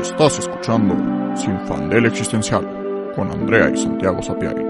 Estás 0.00 0.38
escuchando 0.38 0.94
Sin 1.36 1.58
Fandel 1.66 2.06
Existencial 2.06 3.12
con 3.14 3.30
Andrea 3.30 3.70
y 3.70 3.76
Santiago 3.76 4.20
Sapiari. 4.22 4.62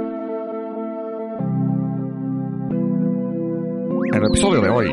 En 4.07 4.15
el 4.15 4.25
episodio 4.25 4.61
de 4.61 4.71
hoy, 4.71 4.93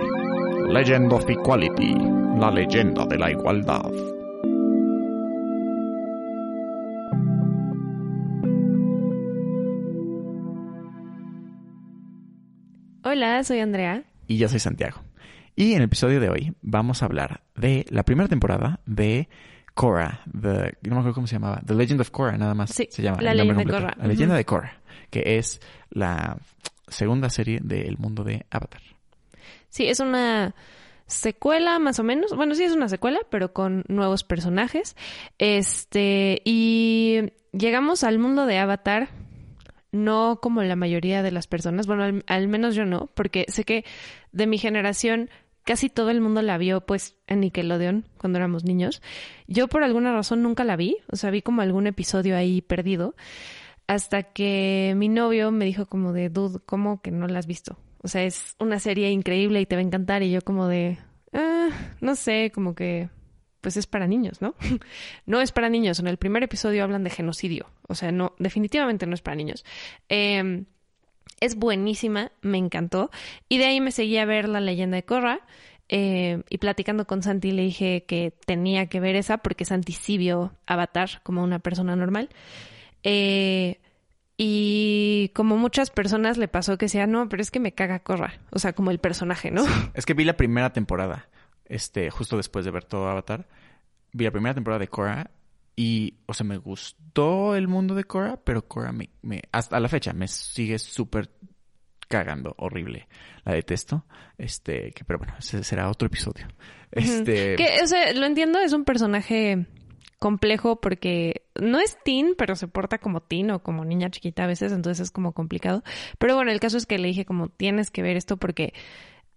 Legend 0.69 1.13
of 1.13 1.29
Equality, 1.29 1.95
la 2.39 2.51
leyenda 2.51 3.05
de 3.05 3.17
la 3.17 3.31
igualdad. 3.31 3.91
Hola, 13.03 13.43
soy 13.43 13.59
Andrea. 13.59 14.03
Y 14.27 14.37
yo 14.37 14.49
soy 14.49 14.59
Santiago. 14.59 15.01
Y 15.55 15.73
en 15.73 15.77
el 15.77 15.83
episodio 15.83 16.19
de 16.19 16.29
hoy 16.29 16.53
vamos 16.61 17.03
a 17.03 17.05
hablar 17.05 17.43
de 17.55 17.85
la 17.89 18.03
primera 18.03 18.27
temporada 18.27 18.79
de 18.87 19.29
Korra, 19.73 20.21
the, 20.31 20.77
no 20.83 20.95
me 20.95 20.99
acuerdo 20.99 21.13
cómo 21.13 21.27
se 21.27 21.35
llamaba, 21.35 21.61
The 21.65 21.73
Legend 21.73 22.01
of 22.01 22.11
Korra, 22.11 22.37
nada 22.37 22.53
más 22.53 22.71
Sí, 22.71 22.87
se 22.91 23.01
llama. 23.01 23.21
La 23.21 23.33
Leyenda 23.33 23.63
de. 23.63 23.71
Korra. 23.71 23.95
La 23.97 24.07
leyenda 24.07 24.35
de 24.35 24.45
Korra, 24.45 24.81
que 25.09 25.37
es 25.37 25.61
la 25.89 26.37
segunda 26.87 27.29
serie 27.29 27.59
del 27.61 27.97
mundo 27.97 28.23
de 28.23 28.45
Avatar. 28.51 28.81
Sí, 29.69 29.87
es 29.87 29.99
una 29.99 30.53
secuela 31.07 31.79
más 31.79 31.99
o 31.99 32.03
menos. 32.03 32.35
Bueno, 32.35 32.53
sí 32.53 32.63
es 32.63 32.73
una 32.73 32.87
secuela, 32.87 33.19
pero 33.29 33.53
con 33.53 33.83
nuevos 33.87 34.23
personajes. 34.23 34.95
Este, 35.39 36.41
y 36.45 37.31
llegamos 37.51 38.03
al 38.03 38.19
mundo 38.19 38.45
de 38.45 38.59
Avatar 38.59 39.09
no 39.91 40.39
como 40.41 40.63
la 40.63 40.75
mayoría 40.75 41.21
de 41.21 41.31
las 41.31 41.45
personas, 41.47 41.85
bueno, 41.85 42.03
al, 42.03 42.23
al 42.27 42.47
menos 42.47 42.73
yo 42.73 42.83
no, 42.83 43.11
porque 43.13 43.45
sé 43.47 43.63
que 43.63 43.85
de 44.31 44.47
mi 44.47 44.57
generación 44.57 45.29
casi 45.63 45.89
todo 45.89 46.09
el 46.09 46.21
mundo 46.21 46.41
la 46.41 46.57
vio 46.57 46.81
pues 46.81 47.17
en 47.27 47.41
Nickelodeon 47.41 48.05
cuando 48.17 48.37
éramos 48.37 48.63
niños. 48.63 49.01
Yo 49.47 49.67
por 49.67 49.83
alguna 49.83 50.13
razón 50.13 50.43
nunca 50.43 50.63
la 50.63 50.75
vi, 50.75 50.97
o 51.11 51.15
sea, 51.15 51.31
vi 51.31 51.41
como 51.41 51.61
algún 51.61 51.87
episodio 51.87 52.35
ahí 52.37 52.61
perdido, 52.61 53.15
hasta 53.87 54.23
que 54.23 54.93
mi 54.95 55.09
novio 55.09 55.51
me 55.51 55.65
dijo 55.65 55.85
como 55.85 56.13
de, 56.13 56.29
dude, 56.29 56.59
¿cómo 56.65 57.01
que 57.01 57.11
no 57.11 57.27
la 57.27 57.39
has 57.39 57.47
visto? 57.47 57.77
O 58.01 58.07
sea, 58.07 58.23
es 58.23 58.55
una 58.59 58.79
serie 58.79 59.11
increíble 59.11 59.61
y 59.61 59.65
te 59.65 59.75
va 59.75 59.79
a 59.79 59.85
encantar 59.85 60.23
y 60.23 60.31
yo 60.31 60.41
como 60.41 60.67
de, 60.67 60.97
ah, 61.31 61.69
no 62.01 62.15
sé, 62.15 62.51
como 62.53 62.75
que 62.75 63.09
pues 63.61 63.77
es 63.77 63.87
para 63.87 64.07
niños, 64.07 64.41
¿no? 64.41 64.55
no 65.25 65.39
es 65.39 65.53
para 65.53 65.69
niños. 65.69 65.99
En 65.99 66.07
el 66.07 66.17
primer 66.17 66.43
episodio 66.43 66.83
hablan 66.83 67.05
de 67.05 67.09
genocidio. 67.09 67.67
O 67.87 67.95
sea, 67.95 68.11
no, 68.11 68.35
definitivamente 68.37 69.07
no 69.07 69.13
es 69.13 69.21
para 69.21 69.35
niños. 69.35 69.63
Eh, 70.09 70.65
es 71.39 71.55
buenísima, 71.55 72.31
me 72.41 72.57
encantó. 72.57 73.11
Y 73.49 73.57
de 73.57 73.65
ahí 73.65 73.81
me 73.81 73.91
seguí 73.91 74.17
a 74.17 74.25
ver 74.25 74.47
la 74.47 74.61
leyenda 74.61 74.95
de 74.95 75.03
Korra. 75.03 75.41
eh, 75.89 76.41
y 76.49 76.57
platicando 76.59 77.05
con 77.05 77.21
Santi 77.21 77.51
le 77.51 77.63
dije 77.63 78.05
que 78.05 78.33
tenía 78.45 78.87
que 78.87 78.99
ver 78.99 79.15
esa 79.15 79.39
porque 79.39 79.65
Santi 79.65 79.91
sí 79.91 80.17
vio 80.17 80.53
Avatar 80.65 81.21
como 81.23 81.43
una 81.43 81.59
persona 81.59 81.95
normal. 81.95 82.29
Eh, 83.03 83.79
y 84.37 85.29
como 85.35 85.57
muchas 85.57 85.91
personas 85.91 86.37
le 86.37 86.47
pasó 86.47 86.77
que 86.77 86.85
decía, 86.85 87.05
no, 87.05 87.29
pero 87.29 87.41
es 87.41 87.51
que 87.51 87.59
me 87.59 87.73
caga 87.73 87.99
Korra. 87.99 88.39
O 88.51 88.59
sea, 88.59 88.73
como 88.73 88.91
el 88.91 88.99
personaje, 88.99 89.51
¿no? 89.51 89.63
Es 89.93 90.05
que 90.05 90.13
vi 90.13 90.23
la 90.23 90.37
primera 90.37 90.73
temporada, 90.73 91.27
este, 91.65 92.09
justo 92.09 92.37
después 92.37 92.65
de 92.65 92.71
ver 92.71 92.85
todo 92.85 93.09
Avatar. 93.09 93.47
Vi 94.11 94.23
la 94.23 94.31
primera 94.31 94.53
temporada 94.53 94.79
de 94.79 94.87
Korra 94.87 95.31
y, 95.75 96.19
o 96.25 96.33
sea, 96.33 96.45
me 96.45 96.57
gustó 96.57 97.55
el 97.55 97.67
mundo 97.67 97.95
de 97.95 98.03
Korra, 98.03 98.37
pero 98.43 98.67
Korra 98.67 98.91
me, 98.91 99.09
me 99.21 99.41
hasta 99.51 99.79
la 99.79 99.89
fecha 99.89 100.13
me 100.13 100.27
sigue 100.27 100.77
súper 100.79 101.31
cagando, 102.07 102.53
horrible. 102.57 103.07
La 103.43 103.53
detesto. 103.53 104.05
Este, 104.37 104.91
que, 104.91 105.03
pero 105.03 105.19
bueno, 105.19 105.33
ese 105.39 105.63
será 105.63 105.89
otro 105.89 106.07
episodio. 106.07 106.47
Este, 106.91 107.55
Que, 107.55 107.81
o 107.83 107.87
sea, 107.87 108.13
lo 108.13 108.25
entiendo, 108.27 108.59
es 108.59 108.71
un 108.71 108.85
personaje 108.85 109.65
complejo 110.19 110.79
porque 110.79 111.47
no 111.59 111.79
es 111.79 111.97
teen, 112.05 112.35
pero 112.37 112.55
se 112.55 112.67
porta 112.67 112.99
como 112.99 113.21
teen 113.21 113.49
o 113.49 113.63
como 113.63 113.83
niña 113.83 114.11
chiquita 114.11 114.43
a 114.43 114.47
veces, 114.47 114.71
entonces 114.71 115.05
es 115.05 115.11
como 115.11 115.33
complicado. 115.33 115.83
Pero 116.19 116.35
bueno, 116.35 116.51
el 116.51 116.59
caso 116.59 116.77
es 116.77 116.85
que 116.85 116.99
le 116.99 117.07
dije 117.07 117.25
como 117.25 117.49
tienes 117.49 117.89
que 117.89 118.03
ver 118.03 118.15
esto 118.15 118.37
porque 118.37 118.73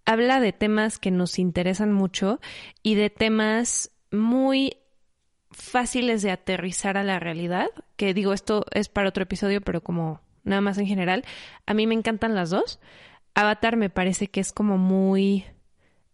habla 0.05 0.39
de 0.39 0.53
temas 0.53 0.99
que 0.99 1.11
nos 1.11 1.39
interesan 1.39 1.91
mucho 1.91 2.39
y 2.83 2.95
de 2.95 3.09
temas 3.09 3.91
muy 4.11 4.77
fáciles 5.51 6.21
de 6.21 6.31
aterrizar 6.31 6.97
a 6.97 7.03
la 7.03 7.19
realidad, 7.19 7.67
que 7.95 8.13
digo, 8.13 8.33
esto 8.33 8.65
es 8.71 8.89
para 8.89 9.09
otro 9.09 9.23
episodio, 9.23 9.61
pero 9.61 9.81
como 9.81 10.21
nada 10.43 10.61
más 10.61 10.77
en 10.77 10.87
general, 10.87 11.25
a 11.65 11.73
mí 11.73 11.87
me 11.87 11.95
encantan 11.95 12.35
las 12.35 12.49
dos. 12.49 12.79
Avatar 13.35 13.77
me 13.77 13.89
parece 13.89 14.27
que 14.27 14.39
es 14.39 14.51
como 14.51 14.77
muy 14.77 15.45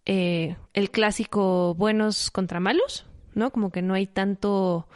eh, 0.06 0.58
el 0.74 0.92
clásico 0.92 1.74
buenos 1.76 2.32
contra 2.32 2.60
malos, 2.60 3.06
¿no? 3.34 3.52
Como 3.52 3.72
que 3.72 3.82
no 3.82 3.94
hay 3.94 4.08
tanto... 4.08 4.88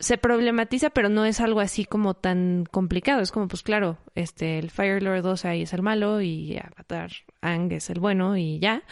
Se 0.00 0.18
problematiza, 0.18 0.90
pero 0.90 1.08
no 1.08 1.24
es 1.24 1.40
algo 1.40 1.60
así 1.60 1.84
como 1.84 2.14
tan 2.14 2.66
complicado. 2.68 3.20
Es 3.20 3.30
como, 3.30 3.46
pues 3.46 3.62
claro, 3.62 3.98
este, 4.16 4.58
el 4.58 4.70
Fire 4.70 5.00
Lord 5.00 5.22
2 5.22 5.44
ahí 5.44 5.62
es 5.62 5.72
el 5.72 5.82
malo 5.82 6.20
y 6.20 6.58
Avatar 6.58 7.12
Ang 7.40 7.70
es 7.70 7.88
el 7.88 8.00
bueno 8.00 8.36
y 8.36 8.58
ya. 8.58 8.82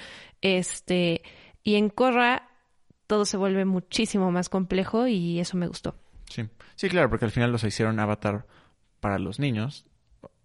Este, 0.41 1.22
y 1.64 1.74
en 1.74 1.88
Korra 1.88 2.49
todo 3.10 3.25
se 3.25 3.37
vuelve 3.37 3.65
muchísimo 3.65 4.31
más 4.31 4.48
complejo 4.48 5.09
y 5.09 5.41
eso 5.41 5.56
me 5.56 5.66
gustó. 5.66 5.97
Sí. 6.26 6.48
sí, 6.76 6.88
claro, 6.88 7.10
porque 7.10 7.25
al 7.25 7.32
final 7.32 7.50
los 7.50 7.65
hicieron 7.65 7.98
Avatar 7.98 8.47
para 9.00 9.19
los 9.19 9.41
niños 9.41 9.84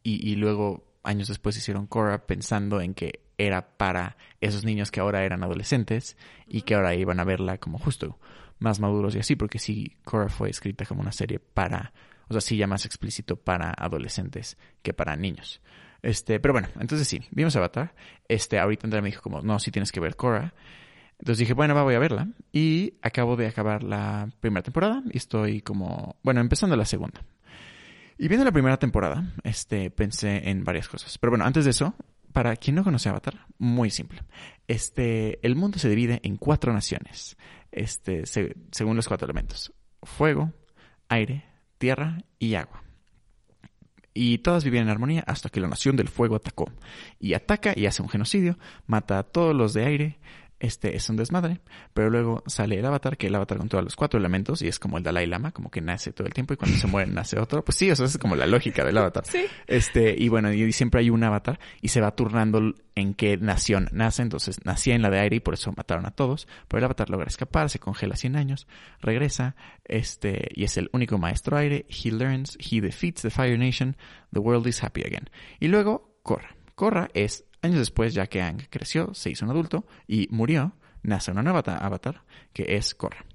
y, 0.01 0.27
y 0.27 0.35
luego 0.35 0.83
años 1.03 1.27
después 1.27 1.55
hicieron 1.57 1.85
Korra 1.85 2.25
pensando 2.25 2.81
en 2.81 2.95
que 2.95 3.19
era 3.37 3.77
para 3.77 4.17
esos 4.41 4.65
niños 4.65 4.89
que 4.89 4.99
ahora 4.99 5.23
eran 5.23 5.43
adolescentes 5.43 6.17
y 6.47 6.63
que 6.63 6.73
ahora 6.73 6.95
iban 6.95 7.19
a 7.19 7.23
verla 7.23 7.59
como 7.59 7.77
justo 7.77 8.17
más 8.57 8.79
maduros 8.79 9.15
y 9.15 9.19
así, 9.19 9.35
porque 9.35 9.59
sí, 9.59 9.97
Korra 10.03 10.29
fue 10.29 10.49
escrita 10.49 10.87
como 10.87 11.01
una 11.01 11.11
serie 11.11 11.37
para, 11.37 11.93
o 12.29 12.33
sea, 12.33 12.41
sí 12.41 12.57
ya 12.57 12.65
más 12.65 12.87
explícito 12.87 13.35
para 13.35 13.75
adolescentes 13.77 14.57
que 14.81 14.91
para 14.91 15.15
niños. 15.15 15.61
Este, 16.01 16.39
pero 16.39 16.55
bueno, 16.55 16.69
entonces 16.79 17.07
sí, 17.07 17.21
vimos 17.29 17.55
Avatar. 17.55 17.93
Este, 18.27 18.57
ahorita 18.57 18.87
Andrea 18.87 19.03
me 19.03 19.09
dijo 19.09 19.21
como, 19.21 19.43
no, 19.43 19.59
sí 19.59 19.69
tienes 19.69 19.91
que 19.91 19.99
ver 19.99 20.15
Korra. 20.15 20.55
Entonces 21.19 21.39
dije, 21.39 21.53
bueno, 21.53 21.73
va, 21.75 21.83
voy 21.83 21.95
a 21.95 21.99
verla. 21.99 22.27
Y 22.51 22.93
acabo 23.01 23.35
de 23.35 23.47
acabar 23.47 23.83
la 23.83 24.29
primera 24.39 24.63
temporada 24.63 25.01
y 25.11 25.17
estoy 25.17 25.61
como, 25.61 26.17
bueno, 26.23 26.41
empezando 26.41 26.75
la 26.75 26.85
segunda. 26.85 27.21
Y 28.17 28.27
viendo 28.27 28.45
la 28.45 28.51
primera 28.51 28.77
temporada, 28.77 29.33
este, 29.43 29.89
pensé 29.91 30.49
en 30.49 30.63
varias 30.63 30.87
cosas. 30.87 31.17
Pero 31.17 31.31
bueno, 31.31 31.45
antes 31.45 31.65
de 31.65 31.71
eso, 31.71 31.95
para 32.31 32.55
quien 32.55 32.75
no 32.75 32.83
conoce 32.83 33.09
Avatar, 33.09 33.45
muy 33.57 33.89
simple. 33.89 34.21
Este, 34.67 35.45
el 35.45 35.55
mundo 35.55 35.79
se 35.79 35.89
divide 35.89 36.19
en 36.23 36.37
cuatro 36.37 36.73
naciones, 36.73 37.37
este, 37.71 38.25
se- 38.25 38.55
según 38.71 38.95
los 38.95 39.07
cuatro 39.07 39.25
elementos. 39.25 39.73
Fuego, 40.03 40.53
aire, 41.09 41.45
tierra 41.77 42.19
y 42.39 42.55
agua. 42.55 42.83
Y 44.13 44.37
todas 44.37 44.63
vivían 44.63 44.85
en 44.85 44.91
armonía 44.91 45.23
hasta 45.27 45.49
que 45.49 45.59
la 45.59 45.67
nación 45.67 45.97
del 45.97 46.07
fuego 46.07 46.35
atacó. 46.37 46.71
Y 47.19 47.33
ataca 47.33 47.73
y 47.75 47.85
hace 47.85 48.01
un 48.01 48.07
genocidio, 48.09 48.57
mata 48.87 49.19
a 49.19 49.23
todos 49.23 49.53
los 49.53 49.73
de 49.73 49.85
aire, 49.85 50.19
este 50.65 50.95
es 50.95 51.09
un 51.09 51.15
desmadre, 51.15 51.61
pero 51.93 52.09
luego 52.09 52.43
sale 52.47 52.79
el 52.79 52.85
avatar, 52.85 53.17
que 53.17 53.27
el 53.27 53.35
avatar 53.35 53.57
con 53.57 53.69
todos 53.69 53.83
los 53.83 53.95
cuatro 53.95 54.19
elementos, 54.19 54.61
y 54.61 54.67
es 54.67 54.79
como 54.79 54.97
el 54.97 55.03
Dalai 55.03 55.27
Lama, 55.27 55.51
como 55.51 55.71
que 55.71 55.81
nace 55.81 56.11
todo 56.11 56.27
el 56.27 56.33
tiempo 56.33 56.53
y 56.53 56.57
cuando 56.57 56.77
se 56.77 56.87
muere 56.87 57.11
nace 57.11 57.39
otro. 57.39 57.63
Pues 57.63 57.77
sí, 57.77 57.89
o 57.89 57.95
sea, 57.95 58.05
esa 58.05 58.17
es 58.17 58.21
como 58.21 58.35
la 58.35 58.47
lógica 58.47 58.83
del 58.83 58.97
avatar. 58.97 59.23
Sí. 59.35 59.47
Este, 59.67 60.15
y 60.17 60.29
bueno, 60.29 60.53
y 60.53 60.71
siempre 60.71 61.01
hay 61.01 61.09
un 61.09 61.21
avatar 61.23 61.59
y 61.81 61.89
se 61.89 61.99
va 61.99 62.15
turnando 62.15 62.73
en 62.95 63.13
qué 63.15 63.35
nación 63.35 63.89
nace. 63.91 64.21
Entonces 64.21 64.63
nacía 64.63 64.95
en 64.95 65.01
la 65.01 65.09
de 65.09 65.19
aire 65.19 65.35
y 65.37 65.39
por 65.41 65.55
eso 65.55 65.73
mataron 65.75 66.05
a 66.05 66.11
todos. 66.11 66.47
Pero 66.67 66.79
el 66.79 66.85
avatar 66.85 67.09
logra 67.09 67.27
escapar, 67.27 67.69
se 67.69 67.79
congela 67.79 68.15
100 68.15 68.37
años, 68.37 68.67
regresa, 69.01 69.55
este, 69.83 70.49
y 70.53 70.63
es 70.63 70.77
el 70.77 70.89
único 70.93 71.17
maestro 71.17 71.57
aire. 71.57 71.85
He 71.89 72.11
learns, 72.11 72.57
he 72.59 72.79
defeats 72.79 73.23
the 73.23 73.29
Fire 73.29 73.57
Nation, 73.57 73.97
the 74.31 74.39
world 74.39 74.67
is 74.67 74.81
happy 74.81 75.01
again. 75.01 75.29
Y 75.59 75.67
luego 75.67 76.15
Korra. 76.23 76.55
Korra 76.75 77.09
es 77.13 77.45
años 77.65 77.79
después, 77.79 78.13
ya 78.13 78.27
que 78.27 78.41
Aang 78.41 78.67
creció, 78.69 79.13
se 79.13 79.29
hizo 79.29 79.45
un 79.45 79.51
adulto 79.51 79.85
y 80.07 80.27
murió, 80.31 80.73
nace 81.03 81.31
una 81.31 81.43
nueva 81.43 81.61
ta- 81.63 81.77
avatar 81.77 82.23
que 82.53 82.75
es 82.77 82.95
Korra. 82.95 83.25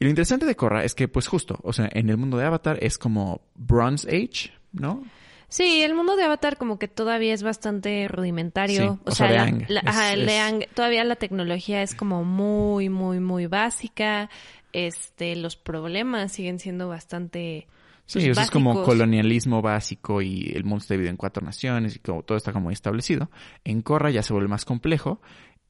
Y 0.00 0.04
lo 0.04 0.10
interesante 0.10 0.44
de 0.44 0.56
Korra 0.56 0.84
es 0.84 0.94
que, 0.94 1.06
pues 1.08 1.28
justo, 1.28 1.58
o 1.62 1.72
sea, 1.72 1.88
en 1.92 2.08
el 2.10 2.16
mundo 2.16 2.36
de 2.36 2.44
Avatar 2.44 2.78
es 2.82 2.98
como 2.98 3.42
Bronze 3.54 4.08
Age, 4.08 4.52
¿no? 4.72 5.04
Sí, 5.48 5.82
el 5.82 5.94
mundo 5.94 6.16
de 6.16 6.24
Avatar 6.24 6.56
como 6.56 6.80
que 6.80 6.88
todavía 6.88 7.32
es 7.32 7.44
bastante 7.44 8.08
rudimentario. 8.08 8.80
Sí, 8.80 8.86
o, 8.88 9.00
o 9.04 9.10
sea, 9.12 9.28
sea, 9.28 9.28
de 9.28 9.34
la- 9.36 9.42
Aang. 9.44 9.64
la- 9.68 9.80
Es- 9.80 9.86
ajá, 9.86 10.12
el 10.12 10.26
de 10.26 10.36
es- 10.36 10.42
Aang, 10.42 10.64
todavía 10.74 11.04
la 11.04 11.14
tecnología 11.16 11.82
es 11.82 11.94
como 11.94 12.24
muy, 12.24 12.88
muy, 12.88 13.20
muy 13.20 13.46
básica. 13.46 14.28
Este, 14.72 15.36
los 15.36 15.54
problemas 15.54 16.32
siguen 16.32 16.58
siendo 16.58 16.88
bastante 16.88 17.68
Sí, 18.06 18.28
eso 18.28 18.40
es 18.40 18.50
como 18.50 18.82
colonialismo 18.82 19.62
básico 19.62 20.20
y 20.20 20.52
el 20.54 20.64
mundo 20.64 20.82
está 20.82 20.94
dividido 20.94 21.10
en 21.10 21.16
cuatro 21.16 21.44
naciones 21.44 21.96
y 21.96 21.98
como 22.00 22.22
todo 22.22 22.36
está 22.36 22.52
como 22.52 22.70
establecido. 22.70 23.30
En 23.64 23.82
Korra 23.82 24.10
ya 24.10 24.22
se 24.22 24.32
vuelve 24.32 24.48
más 24.48 24.64
complejo 24.64 25.20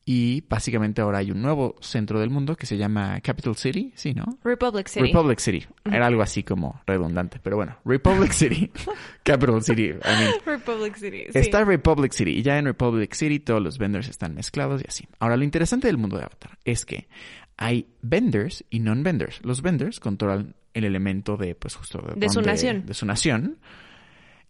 y 0.07 0.43
básicamente 0.49 1.01
ahora 1.01 1.19
hay 1.19 1.31
un 1.31 1.41
nuevo 1.41 1.77
centro 1.81 2.21
del 2.21 2.29
mundo 2.29 2.57
que 2.57 2.67
se 2.67 2.77
llama 2.77 3.21
Capital 3.23 3.57
City, 3.57 3.93
¿sí, 3.95 4.13
no? 4.13 4.39
Republic 4.45 4.87
City. 4.87 5.07
Republic 5.07 5.39
City. 5.39 5.67
Era 5.85 6.07
algo 6.07 6.23
así 6.23 6.43
como 6.43 6.83
redundante, 6.87 7.41
pero 7.43 7.57
bueno, 7.57 7.79
Republic 7.87 8.33
City, 8.33 8.71
Capital 9.23 9.63
City. 9.63 9.85
I 9.85 9.93
mean, 10.05 10.33
Republic 10.45 10.97
City. 10.97 11.25
sí. 11.33 11.39
Está 11.39 11.65
Republic 11.65 12.13
City 12.13 12.33
y 12.33 12.43
ya 12.43 12.59
en 12.59 12.67
Republic 12.67 13.15
City 13.15 13.41
todos 13.41 13.63
los 13.63 13.79
vendors 13.79 14.09
están 14.09 14.35
mezclados 14.35 14.83
y 14.83 14.87
así. 14.89 15.09
Ahora, 15.21 15.39
lo 15.39 15.45
interesante 15.45 15.87
del 15.87 15.97
mundo 15.97 16.19
de 16.19 16.25
Avatar 16.25 16.59
es 16.65 16.85
que 16.85 17.09
hay 17.57 17.89
vendors 18.03 18.65
y 18.71 18.81
non-vendors. 18.81 19.41
Los 19.45 19.63
vendors 19.63 20.01
controlan 20.01 20.55
el 20.73 20.85
elemento 20.85 21.37
de, 21.37 21.55
pues 21.55 21.75
justo 21.75 22.03
De 22.17 22.29
su 22.29 22.43
nación. 22.43 22.87
De 22.87 22.95
su 22.95 23.07
nación. 23.07 23.59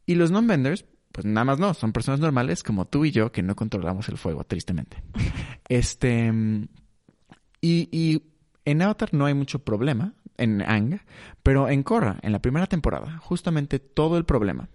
Y 0.06 0.14
los 0.14 0.30
non-vendors, 0.30 0.84
pues 1.12 1.26
nada 1.26 1.44
más 1.44 1.58
no, 1.58 1.74
son 1.74 1.92
personas 1.92 2.20
normales 2.20 2.62
como 2.62 2.86
tú 2.86 3.04
y 3.04 3.10
yo 3.10 3.32
que 3.32 3.42
no 3.42 3.56
controlamos 3.56 4.08
el 4.08 4.18
fuego, 4.18 4.44
tristemente. 4.44 5.02
este. 5.68 6.32
Y, 7.60 7.88
y 7.90 8.22
en 8.64 8.82
Avatar 8.82 9.14
no 9.14 9.26
hay 9.26 9.34
mucho 9.34 9.60
problema, 9.60 10.14
en 10.36 10.62
Ang, 10.62 11.00
pero 11.42 11.68
en 11.68 11.82
Korra, 11.82 12.18
en 12.22 12.32
la 12.32 12.40
primera 12.40 12.66
temporada, 12.66 13.18
justamente 13.18 13.78
todo 13.78 14.18
el 14.18 14.24
problema 14.24 14.68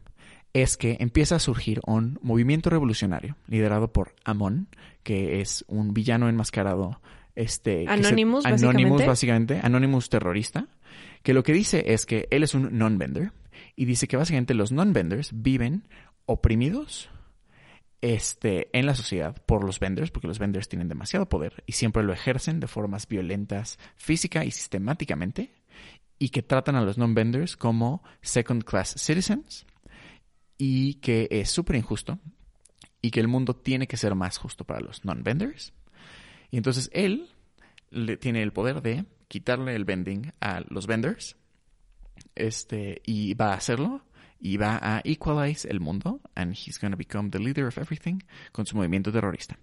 es 0.53 0.77
que 0.77 0.97
empieza 0.99 1.35
a 1.35 1.39
surgir 1.39 1.79
un 1.85 2.19
movimiento 2.21 2.69
revolucionario 2.69 3.35
liderado 3.47 3.93
por 3.93 4.15
Amon, 4.23 4.67
que 5.03 5.41
es 5.41 5.63
un 5.67 5.93
villano 5.93 6.27
enmascarado 6.27 7.01
este 7.39 7.85
Anonymous, 7.87 8.45
Anonymous 8.45 9.05
básicamente, 9.05 9.59
Anonymous 9.63 10.09
terrorista, 10.09 10.67
que 11.23 11.33
lo 11.33 11.43
que 11.43 11.53
dice 11.53 11.93
es 11.93 12.05
que 12.05 12.27
él 12.31 12.43
es 12.43 12.53
un 12.53 12.77
non-vendor 12.77 13.31
y 13.75 13.85
dice 13.85 14.07
que 14.07 14.17
básicamente 14.17 14.53
los 14.53 14.71
non-vendors 14.71 15.31
viven 15.33 15.87
oprimidos 16.25 17.09
este, 18.01 18.69
en 18.77 18.85
la 18.85 18.95
sociedad 18.95 19.41
por 19.45 19.63
los 19.63 19.79
vendors, 19.79 20.11
porque 20.11 20.27
los 20.27 20.39
vendors 20.39 20.67
tienen 20.67 20.89
demasiado 20.89 21.27
poder 21.27 21.63
y 21.65 21.73
siempre 21.73 22.03
lo 22.03 22.13
ejercen 22.13 22.59
de 22.59 22.67
formas 22.67 23.07
violentas 23.07 23.79
física 23.95 24.43
y 24.43 24.51
sistemáticamente, 24.51 25.53
y 26.17 26.29
que 26.29 26.43
tratan 26.43 26.75
a 26.75 26.81
los 26.81 26.97
non-vendors 26.97 27.55
como 27.55 28.03
second 28.21 28.63
class 28.63 28.95
citizens, 28.97 29.65
y 30.57 30.95
que 30.95 31.29
es 31.31 31.49
súper 31.49 31.77
injusto, 31.77 32.19
y 33.01 33.11
que 33.11 33.21
el 33.21 33.29
mundo 33.29 33.55
tiene 33.55 33.87
que 33.87 33.95
ser 33.95 34.15
más 34.15 34.37
justo 34.37 34.65
para 34.65 34.81
los 34.81 35.05
non-vendors. 35.05 35.73
Y 36.51 36.57
entonces 36.57 36.89
él 36.93 37.29
le, 37.91 38.17
tiene 38.17 38.41
el 38.41 38.51
poder 38.53 38.81
de 38.81 39.05
quitarle 39.27 39.75
el 39.75 39.85
vending 39.85 40.31
a 40.41 40.61
los 40.69 40.87
vendors, 40.87 41.37
este, 42.35 43.01
y 43.05 43.33
va 43.33 43.53
a 43.53 43.55
hacerlo 43.55 44.03
y 44.39 44.57
va 44.57 44.79
a 44.81 45.01
equalize 45.03 45.67
el 45.69 45.79
mundo 45.79 46.21
and 46.35 46.55
he's 46.55 46.79
to 46.79 46.89
become 46.95 47.29
the 47.29 47.39
leader 47.39 47.65
of 47.65 47.77
everything 47.77 48.19
con 48.51 48.65
su 48.65 48.75
movimiento 48.75 49.11
terrorista. 49.11 49.57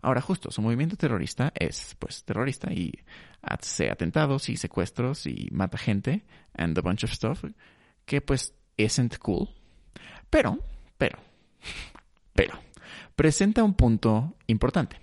Ahora 0.00 0.20
justo, 0.20 0.50
su 0.50 0.62
movimiento 0.62 0.96
terrorista 0.96 1.52
es 1.54 1.94
pues 1.98 2.24
terrorista 2.24 2.72
y 2.72 2.92
hace 3.40 3.90
atentados 3.90 4.48
y 4.48 4.56
secuestros 4.56 5.26
y 5.26 5.48
mata 5.52 5.78
gente 5.78 6.24
and 6.54 6.76
a 6.76 6.80
bunch 6.80 7.04
of 7.04 7.12
stuff 7.12 7.44
que 8.04 8.20
pues 8.20 8.54
isn't 8.76 9.18
cool. 9.18 9.48
Pero, 10.28 10.58
pero, 10.98 11.18
pero, 12.32 12.58
presenta 13.14 13.62
un 13.62 13.74
punto 13.74 14.34
importante. 14.46 15.01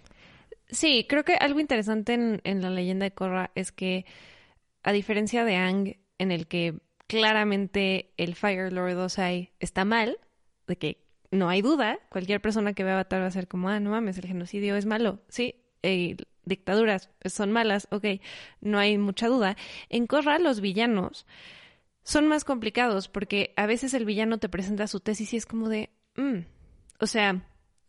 Sí, 0.69 1.05
creo 1.09 1.23
que 1.23 1.33
algo 1.33 1.59
interesante 1.59 2.13
en, 2.13 2.41
en 2.43 2.61
la 2.61 2.69
leyenda 2.69 3.05
de 3.05 3.13
Korra 3.13 3.51
es 3.55 3.71
que 3.71 4.05
a 4.83 4.91
diferencia 4.91 5.43
de 5.43 5.55
Ang, 5.55 5.97
en 6.17 6.31
el 6.31 6.47
que 6.47 6.79
claramente 7.07 8.13
el 8.17 8.35
Fire 8.35 8.71
Lord 8.71 8.97
Osai 8.97 9.51
está 9.59 9.83
mal, 9.83 10.19
de 10.67 10.77
que 10.77 11.03
no 11.31 11.49
hay 11.49 11.61
duda, 11.61 11.99
cualquier 12.09 12.41
persona 12.41 12.73
que 12.73 12.83
vea 12.83 12.93
Avatar 12.93 13.21
va 13.21 13.27
a 13.27 13.31
ser 13.31 13.47
como, 13.47 13.69
ah, 13.69 13.79
no 13.79 13.91
mames, 13.91 14.17
el 14.17 14.27
genocidio 14.27 14.75
es 14.75 14.85
malo, 14.85 15.19
sí, 15.27 15.55
eh, 15.83 16.17
dictaduras 16.45 17.09
son 17.25 17.51
malas, 17.51 17.87
ok, 17.91 18.05
no 18.61 18.79
hay 18.79 18.97
mucha 18.97 19.27
duda. 19.27 19.55
En 19.89 20.07
Korra 20.07 20.39
los 20.39 20.61
villanos 20.61 21.25
son 22.03 22.27
más 22.27 22.43
complicados 22.43 23.07
porque 23.07 23.53
a 23.55 23.65
veces 23.65 23.93
el 23.93 24.05
villano 24.05 24.37
te 24.39 24.49
presenta 24.49 24.87
su 24.87 24.99
tesis 24.99 25.33
y 25.33 25.37
es 25.37 25.45
como 25.45 25.69
de, 25.69 25.89
mm", 26.15 26.39
o 26.99 27.07
sea, 27.07 27.43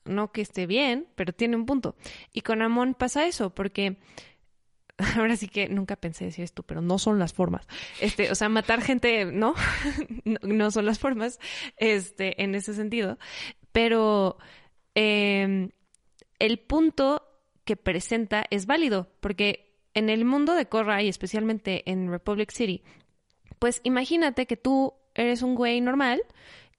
no 0.05 0.32
que 0.32 0.41
esté 0.41 0.67
bien, 0.67 1.06
pero 1.14 1.32
tiene 1.32 1.56
un 1.56 1.67
punto. 1.67 1.97
Y 2.32 2.41
con 2.43 2.62
Amon 2.62 2.94
pasa 2.94 3.26
eso, 3.26 3.55
porque 3.55 3.99
ahora 5.17 5.37
sí 5.37 5.49
que 5.49 5.69
nunca 5.69 5.97
pensé 5.97 6.26
decir 6.26 6.44
esto, 6.44 6.62
pero 6.62 6.81
no 6.81 6.99
son 6.99 7.19
las 7.19 7.32
formas. 7.32 7.67
Este, 8.00 8.31
o 8.31 8.35
sea, 8.35 8.49
matar 8.49 8.82
gente, 8.82 9.25
¿no? 9.32 9.55
no, 10.43 10.70
son 10.70 10.87
las 10.87 10.99
formas, 10.99 11.38
este, 11.76 12.43
en 12.43 12.55
ese 12.55 12.75
sentido. 12.75 13.19
Pero 13.73 14.38
em, 14.94 15.70
el 16.38 16.58
punto 16.58 17.26
que 17.64 17.76
presenta 17.76 18.44
es 18.50 18.67
válido, 18.67 19.12
porque 19.20 19.79
en 19.94 20.08
el 20.08 20.25
mundo 20.25 20.55
de 20.55 20.67
Korra 20.67 21.03
y 21.03 21.08
especialmente 21.08 21.88
en 21.91 22.11
Republic 22.11 22.50
City, 22.50 22.82
pues 23.58 23.81
imagínate 23.85 24.46
que 24.46 24.56
tú 24.56 24.94
eres 25.14 25.43
un 25.43 25.55
güey 25.55 25.81
normal 25.81 26.23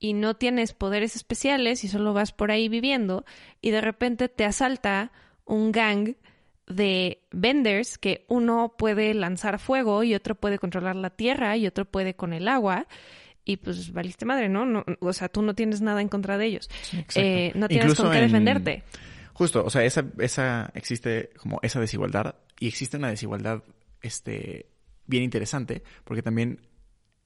y 0.02 0.14
no 0.14 0.36
tienes 0.36 0.74
poderes 0.74 1.16
especiales 1.16 1.86
y 1.86 1.88
solo 1.88 2.12
vas 2.12 2.34
por 2.34 2.52
ahí 2.52 2.68
viviendo 2.68 3.24
y 3.62 3.70
de 3.70 3.82
repente 3.82 4.28
te 4.28 4.44
asalta 4.44 5.12
un 5.46 5.72
gang 5.72 6.16
de 6.68 7.22
vendors 7.32 8.00
que 8.00 8.26
uno 8.28 8.74
puede 8.78 9.14
lanzar 9.14 9.60
fuego 9.60 10.04
y 10.04 10.16
otro 10.16 10.34
puede 10.36 10.58
controlar 10.58 10.96
la 10.96 11.12
tierra 11.12 11.56
y 11.56 11.68
otro 11.68 11.86
puede 11.86 12.16
con 12.16 12.34
el 12.34 12.48
agua 12.48 12.88
y 13.46 13.58
pues 13.58 13.94
valiste 13.94 14.26
madre, 14.26 14.50
¿no? 14.50 14.66
no 14.66 14.84
o 15.00 15.14
sea, 15.14 15.30
tú 15.30 15.44
no 15.44 15.54
tienes 15.54 15.82
nada 15.82 16.02
en 16.02 16.10
contra 16.10 16.38
de 16.38 16.48
ellos. 16.48 16.70
eh, 17.16 17.52
no 17.54 17.68
tienes 17.68 17.94
con 17.94 18.12
qué 18.12 18.22
defenderte. 18.22 18.84
Justo, 19.34 19.64
o 19.64 19.70
sea, 19.70 19.84
esa, 19.84 20.06
esa 20.18 20.72
existe 20.74 21.30
como 21.38 21.60
esa 21.62 21.80
desigualdad 21.80 22.36
y 22.60 22.68
existe 22.68 22.98
una 22.98 23.10
desigualdad 23.10 23.64
este 24.02 24.68
bien 25.06 25.24
interesante 25.24 25.84
porque 26.04 26.24
también 26.24 26.60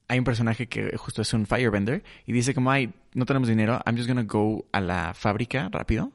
hay 0.08 0.18
un 0.18 0.24
personaje 0.24 0.68
que 0.68 0.96
justo 0.96 1.22
es 1.22 1.32
un 1.32 1.46
firebender 1.46 2.04
y 2.26 2.32
dice 2.32 2.54
como, 2.54 2.70
ay, 2.70 2.92
no 3.14 3.26
tenemos 3.26 3.48
dinero, 3.48 3.80
I'm 3.86 3.96
just 3.96 4.08
gonna 4.08 4.24
go 4.24 4.66
a 4.72 4.80
la 4.80 5.14
fábrica 5.14 5.68
rápido 5.70 6.12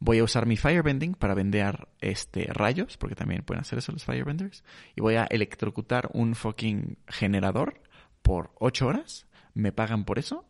voy 0.00 0.18
a 0.18 0.24
usar 0.24 0.46
mi 0.46 0.56
firebending 0.56 1.14
para 1.14 1.34
vender 1.34 1.86
este 2.00 2.46
rayos, 2.52 2.96
porque 2.96 3.14
también 3.14 3.42
pueden 3.42 3.60
hacer 3.60 3.78
eso 3.78 3.92
los 3.92 4.04
firebenders, 4.04 4.64
y 4.96 5.00
voy 5.00 5.14
a 5.14 5.24
electrocutar 5.24 6.08
un 6.12 6.34
fucking 6.34 6.96
generador 7.06 7.80
por 8.22 8.50
ocho 8.58 8.88
horas, 8.88 9.26
me 9.54 9.72
pagan 9.72 10.04
por 10.04 10.18
eso, 10.18 10.46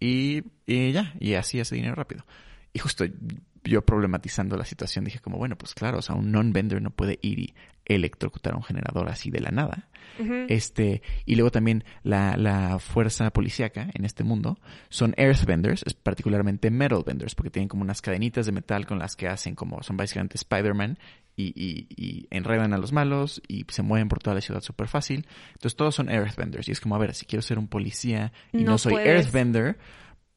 y, 0.00 0.44
y 0.66 0.92
ya, 0.92 1.14
y 1.18 1.34
así 1.34 1.60
hace 1.60 1.74
dinero 1.74 1.94
rápido. 1.94 2.24
Y 2.72 2.78
justo 2.78 3.04
yo 3.64 3.82
problematizando 3.82 4.56
la 4.56 4.64
situación 4.64 5.04
dije 5.04 5.20
como, 5.20 5.38
bueno, 5.38 5.56
pues 5.56 5.74
claro, 5.74 5.98
o 5.98 6.02
sea, 6.02 6.14
un 6.14 6.32
non-vendor 6.32 6.82
no 6.82 6.90
puede 6.90 7.18
ir 7.22 7.38
y 7.38 7.54
electrocutar 7.84 8.54
un 8.54 8.62
generador 8.62 9.08
así 9.08 9.30
de 9.30 9.40
la 9.40 9.50
nada. 9.50 9.88
Este, 10.48 11.00
y 11.24 11.36
luego 11.36 11.50
también 11.50 11.84
la, 12.02 12.36
la 12.36 12.78
fuerza 12.78 13.30
policíaca 13.30 13.88
en 13.94 14.04
este 14.04 14.24
mundo 14.24 14.58
son 14.90 15.14
earthbenders, 15.16 15.82
es 15.86 15.94
particularmente 15.94 16.70
metal 16.70 17.02
vendors, 17.04 17.34
porque 17.34 17.50
tienen 17.50 17.68
como 17.68 17.82
unas 17.82 18.02
cadenitas 18.02 18.44
de 18.44 18.52
metal 18.52 18.86
con 18.86 18.98
las 18.98 19.16
que 19.16 19.26
hacen 19.26 19.54
como, 19.54 19.82
son 19.82 19.96
básicamente 19.96 20.36
Spider-Man 20.36 20.98
y, 21.34 21.44
y, 21.56 21.86
y, 21.96 22.26
enredan 22.30 22.74
a 22.74 22.78
los 22.78 22.92
malos 22.92 23.40
y 23.48 23.64
se 23.68 23.82
mueven 23.82 24.08
por 24.08 24.18
toda 24.18 24.34
la 24.34 24.42
ciudad 24.42 24.60
súper 24.60 24.86
fácil. 24.86 25.26
Entonces 25.54 25.76
todos 25.76 25.94
son 25.94 26.10
earthbenders 26.10 26.68
y 26.68 26.72
es 26.72 26.80
como, 26.80 26.94
a 26.94 26.98
ver, 26.98 27.14
si 27.14 27.24
quiero 27.24 27.42
ser 27.42 27.58
un 27.58 27.68
policía 27.68 28.32
y 28.52 28.64
no, 28.64 28.76
soy 28.76 28.94
earthbender, 28.94 29.78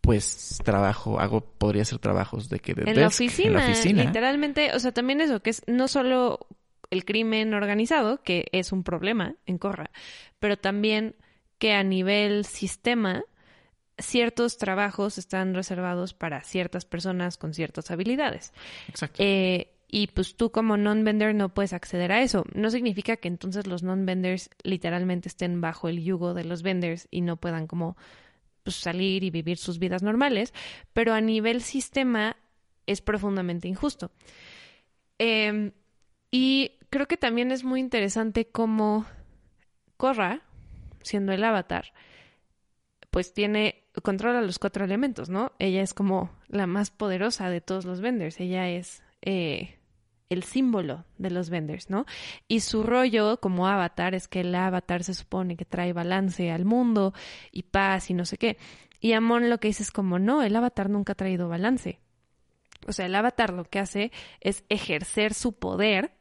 pues 0.06 0.60
trabajo, 0.64 1.20
hago, 1.20 1.42
podría 1.42 1.84
ser 1.84 2.00
trabajos 2.00 2.48
de 2.50 2.60
que 2.60 2.74
de 2.74 2.90
en, 2.90 3.00
la 3.00 3.08
oficina, 3.08 3.48
en 3.48 3.54
la 3.54 3.72
oficina, 3.72 4.04
literalmente, 4.04 4.72
o 4.74 4.80
sea, 4.80 4.92
también 4.92 5.20
eso, 5.20 5.42
que 5.42 5.50
es 5.50 5.64
no 5.68 5.88
solo 5.88 6.48
el 6.92 7.06
crimen 7.06 7.54
organizado, 7.54 8.22
que 8.22 8.46
es 8.52 8.72
un 8.72 8.84
problema 8.84 9.36
en 9.46 9.58
Corra, 9.58 9.90
pero 10.40 10.58
también 10.58 11.16
que 11.58 11.74
a 11.74 11.84
nivel 11.84 12.46
sistema 12.46 13.24
ciertos 13.98 14.58
trabajos 14.58 15.18
están 15.18 15.54
reservados 15.54 16.14
para 16.14 16.44
ciertas 16.44 16.86
personas 16.86 17.38
con 17.38 17.54
ciertas 17.54 17.92
habilidades. 17.92 18.54
Exacto. 18.88 19.24
Eh, 19.24 19.72
y 19.88 20.08
pues 20.08 20.36
tú 20.36 20.52
como 20.52 20.76
non-vendor 20.76 21.34
no 21.34 21.54
puedes 21.54 21.72
acceder 21.72 22.12
a 22.12 22.22
eso. 22.22 22.44
No 22.54 22.70
significa 22.70 23.16
que 23.16 23.30
entonces 23.30 23.68
los 23.68 23.84
non-vendors 23.84 24.50
literalmente 24.64 25.30
estén 25.30 25.62
bajo 25.62 25.88
el 25.88 26.04
yugo 26.04 26.34
de 26.34 26.44
los 26.44 26.64
vendors 26.64 27.08
y 27.12 27.22
no 27.22 27.38
puedan 27.38 27.68
como 27.68 27.96
pues, 28.66 28.76
salir 28.78 29.24
y 29.24 29.30
vivir 29.30 29.58
sus 29.58 29.80
vidas 29.80 30.04
normales, 30.04 30.54
pero 30.92 31.14
a 31.14 31.22
nivel 31.22 31.62
sistema 31.62 32.36
es 32.88 33.00
profundamente 33.00 33.68
injusto. 33.68 34.12
Eh, 35.20 35.72
y 36.32 36.72
creo 36.90 37.08
que 37.08 37.16
también 37.16 37.52
es 37.52 37.64
muy 37.64 37.80
interesante 37.80 38.48
cómo 38.48 39.06
Korra, 39.98 40.42
siendo 41.04 41.32
el 41.32 41.44
avatar, 41.44 41.94
pues 43.12 43.34
tiene, 43.34 43.86
controla 44.04 44.42
los 44.42 44.60
cuatro 44.60 44.84
elementos, 44.84 45.30
¿no? 45.30 45.54
Ella 45.60 45.82
es 45.82 45.94
como 45.94 46.32
la 46.48 46.68
más 46.68 46.90
poderosa 46.90 47.50
de 47.50 47.62
todos 47.62 47.86
los 47.86 48.02
vendors, 48.02 48.40
ella 48.40 48.68
es 48.68 49.04
eh, 49.22 49.75
el 50.30 50.44
símbolo 50.44 51.06
de 51.18 51.30
los 51.30 51.50
vendors, 51.50 51.90
¿no? 51.90 52.06
Y 52.48 52.62
su 52.62 52.84
rollo 52.84 53.40
como 53.40 53.68
avatar 53.68 54.16
es 54.16 54.28
que 54.28 54.42
el 54.42 54.56
avatar 54.56 55.04
se 55.04 55.14
supone 55.14 55.56
que 55.56 55.66
trae 55.66 55.94
balance 55.94 56.52
al 56.52 56.66
mundo 56.66 57.14
y 57.52 57.64
paz 57.64 58.10
y 58.10 58.14
no 58.14 58.26
sé 58.26 58.38
qué. 58.38 58.58
Y 59.00 59.14
Amon 59.14 59.50
lo 59.50 59.60
que 59.60 59.68
dice 59.68 59.84
es 59.84 59.92
como, 59.92 60.18
no, 60.20 60.42
el 60.42 60.56
avatar 60.56 60.90
nunca 60.90 61.14
ha 61.14 61.16
traído 61.16 61.48
balance. 61.48 62.00
O 62.88 62.94
sea, 62.94 63.06
el 63.06 63.16
avatar 63.16 63.54
lo 63.54 63.66
que 63.66 63.80
hace 63.80 64.12
es 64.42 64.64
ejercer 64.70 65.34
su 65.34 65.54
poder 65.54 66.12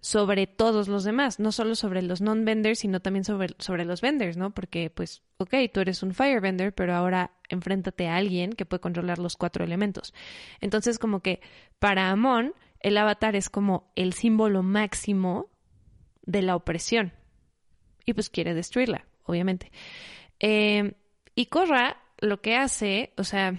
sobre 0.00 0.48
todos 0.48 0.88
los 0.88 1.04
demás, 1.04 1.38
no 1.38 1.52
solo 1.52 1.76
sobre 1.76 2.02
los 2.02 2.20
non-vendors, 2.20 2.80
sino 2.80 3.00
también 3.00 3.24
sobre, 3.24 3.54
sobre 3.58 3.84
los 3.84 4.00
vendors, 4.00 4.36
¿no? 4.36 4.50
Porque, 4.52 4.90
pues, 4.90 5.22
ok, 5.36 5.54
tú 5.72 5.78
eres 5.78 6.02
un 6.02 6.12
firebender, 6.12 6.74
pero 6.74 6.94
ahora 6.94 7.30
enfréntate 7.48 8.08
a 8.08 8.16
alguien 8.16 8.52
que 8.52 8.66
puede 8.66 8.80
controlar 8.80 9.20
los 9.20 9.36
cuatro 9.36 9.64
elementos. 9.64 10.12
Entonces, 10.60 10.98
como 10.98 11.20
que 11.20 11.40
para 11.78 12.10
Amon, 12.10 12.52
el 12.82 12.96
avatar 12.98 13.36
es 13.36 13.48
como 13.48 13.92
el 13.96 14.12
símbolo 14.12 14.62
máximo 14.62 15.50
de 16.24 16.42
la 16.42 16.56
opresión. 16.56 17.12
Y 18.04 18.14
pues 18.14 18.30
quiere 18.30 18.54
destruirla, 18.54 19.06
obviamente. 19.24 19.70
Eh, 20.40 20.94
y 21.34 21.46
Korra 21.46 21.96
lo 22.18 22.40
que 22.40 22.56
hace, 22.56 23.12
o 23.16 23.24
sea, 23.24 23.54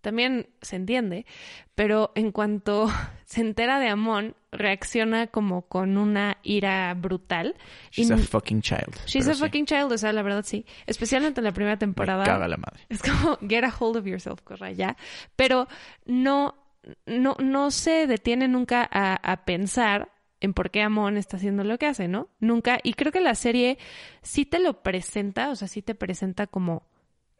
también 0.00 0.50
se 0.60 0.76
entiende, 0.76 1.26
pero 1.74 2.12
en 2.14 2.30
cuanto 2.30 2.88
se 3.24 3.40
entera 3.40 3.80
de 3.80 3.88
Amon, 3.88 4.36
reacciona 4.52 5.26
como 5.26 5.62
con 5.62 5.96
una 5.96 6.38
ira 6.42 6.94
brutal. 6.94 7.56
She's 7.90 8.10
Y 8.10 8.12
a 8.12 8.18
fucking 8.18 8.60
child. 8.60 8.94
She's 9.06 9.26
a 9.26 9.34
sí, 9.34 9.40
fucking 9.40 9.66
child, 9.66 9.90
o 9.90 9.98
sea, 9.98 10.12
la 10.12 10.22
verdad 10.22 10.44
sí. 10.44 10.66
Especialmente 10.86 11.40
en 11.40 11.44
la 11.44 11.52
primera 11.52 11.74
me 11.74 11.78
temporada. 11.78 12.24
caga 12.24 12.46
la 12.46 12.56
madre. 12.56 12.84
Es 12.88 13.02
como, 13.02 13.38
get 13.48 13.64
a 13.64 13.74
hold 13.76 13.96
of 13.96 14.06
yourself, 14.06 14.42
Corra, 14.42 14.70
ya. 14.70 14.96
Pero 15.34 15.66
no, 16.04 16.63
no, 17.06 17.36
no 17.38 17.70
se 17.70 18.06
detiene 18.06 18.48
nunca 18.48 18.88
a, 18.90 19.14
a 19.14 19.44
pensar 19.44 20.12
en 20.40 20.52
por 20.52 20.70
qué 20.70 20.82
Amon 20.82 21.16
está 21.16 21.38
haciendo 21.38 21.64
lo 21.64 21.78
que 21.78 21.86
hace, 21.86 22.06
¿no? 22.08 22.28
Nunca. 22.38 22.78
Y 22.82 22.94
creo 22.94 23.12
que 23.12 23.20
la 23.20 23.34
serie 23.34 23.78
sí 24.22 24.44
te 24.44 24.58
lo 24.58 24.82
presenta, 24.82 25.50
o 25.50 25.56
sea, 25.56 25.68
sí 25.68 25.80
te 25.80 25.94
presenta 25.94 26.46
como 26.46 26.86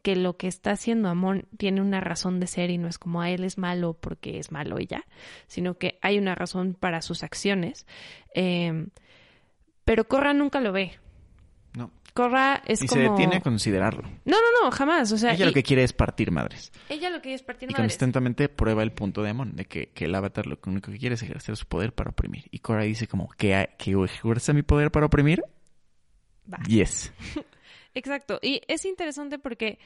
que 0.03 0.17
lo 0.17 0.37
que 0.37 0.49
está 0.49 0.73
haciendo 0.73 1.09
Amon 1.09 1.47
tiene 1.57 1.81
una 1.81 2.01
razón 2.01 2.41
de 2.41 2.47
ser 2.47 2.71
y 2.71 2.79
no 2.79 2.89
es 2.89 2.99
como 2.99 3.23
a 3.23 3.31
él 3.31 3.43
es 3.45 3.57
malo 3.57 3.95
porque 3.95 4.39
es 4.39 4.53
malo 4.53 4.79
y 4.79 4.87
ya, 4.87 5.07
sino 5.47 5.79
que 5.79 5.99
hay 6.03 6.19
una 6.19 6.35
razón 6.35 6.75
para 6.75 7.03
sus 7.03 7.23
acciones. 7.23 7.87
Eh, 8.35 8.87
pero 9.85 10.09
Corra 10.09 10.33
nunca 10.33 10.61
lo 10.61 10.73
ve. 10.73 10.99
Corra 12.15 12.63
es 12.65 12.81
Y 12.83 12.87
como... 12.87 13.03
se 13.03 13.09
detiene 13.11 13.37
a 13.37 13.41
considerarlo. 13.41 14.03
No, 14.25 14.37
no, 14.41 14.65
no, 14.65 14.71
jamás. 14.71 15.11
O 15.13 15.19
sea, 15.19 15.33
Ella 15.35 15.45
y- 15.45 15.49
lo 15.49 15.53
que 15.53 15.63
quiere 15.65 15.83
es 15.83 15.93
partir 15.93 16.31
madres. 16.31 16.73
ella 16.89 17.11
lo 17.11 17.21
que 17.21 17.35
es 17.35 17.43
partir 17.43 17.69
Y 17.69 17.73
madres. 17.73 17.91
constantemente 17.93 18.49
prueba 18.49 18.83
el 18.85 18.93
punto 18.93 19.23
de 19.23 19.31
Amon, 19.31 19.57
de 19.57 19.65
que, 19.65 19.89
que 19.91 20.05
el 20.05 20.15
avatar 20.15 20.47
lo 20.47 20.59
único 20.67 20.93
que 20.93 20.99
quiere 20.99 21.17
es 21.17 21.23
ejercer 21.23 21.57
su 21.57 21.67
poder 21.67 21.93
para 21.93 22.11
oprimir. 22.11 22.45
Y 22.53 22.61
Korra 22.61 22.85
dice 22.85 23.09
como, 23.09 23.29
que, 23.37 23.69
que 23.79 23.93
ejerza 23.93 24.53
mi 24.53 24.63
poder 24.63 24.91
para 24.93 25.07
oprimir? 25.07 25.43
Va. 26.51 26.59
Yes. 26.69 27.13
Exacto. 27.95 28.39
Y 28.43 28.63
es 28.69 28.85
interesante 28.85 29.39
porque 29.41 29.79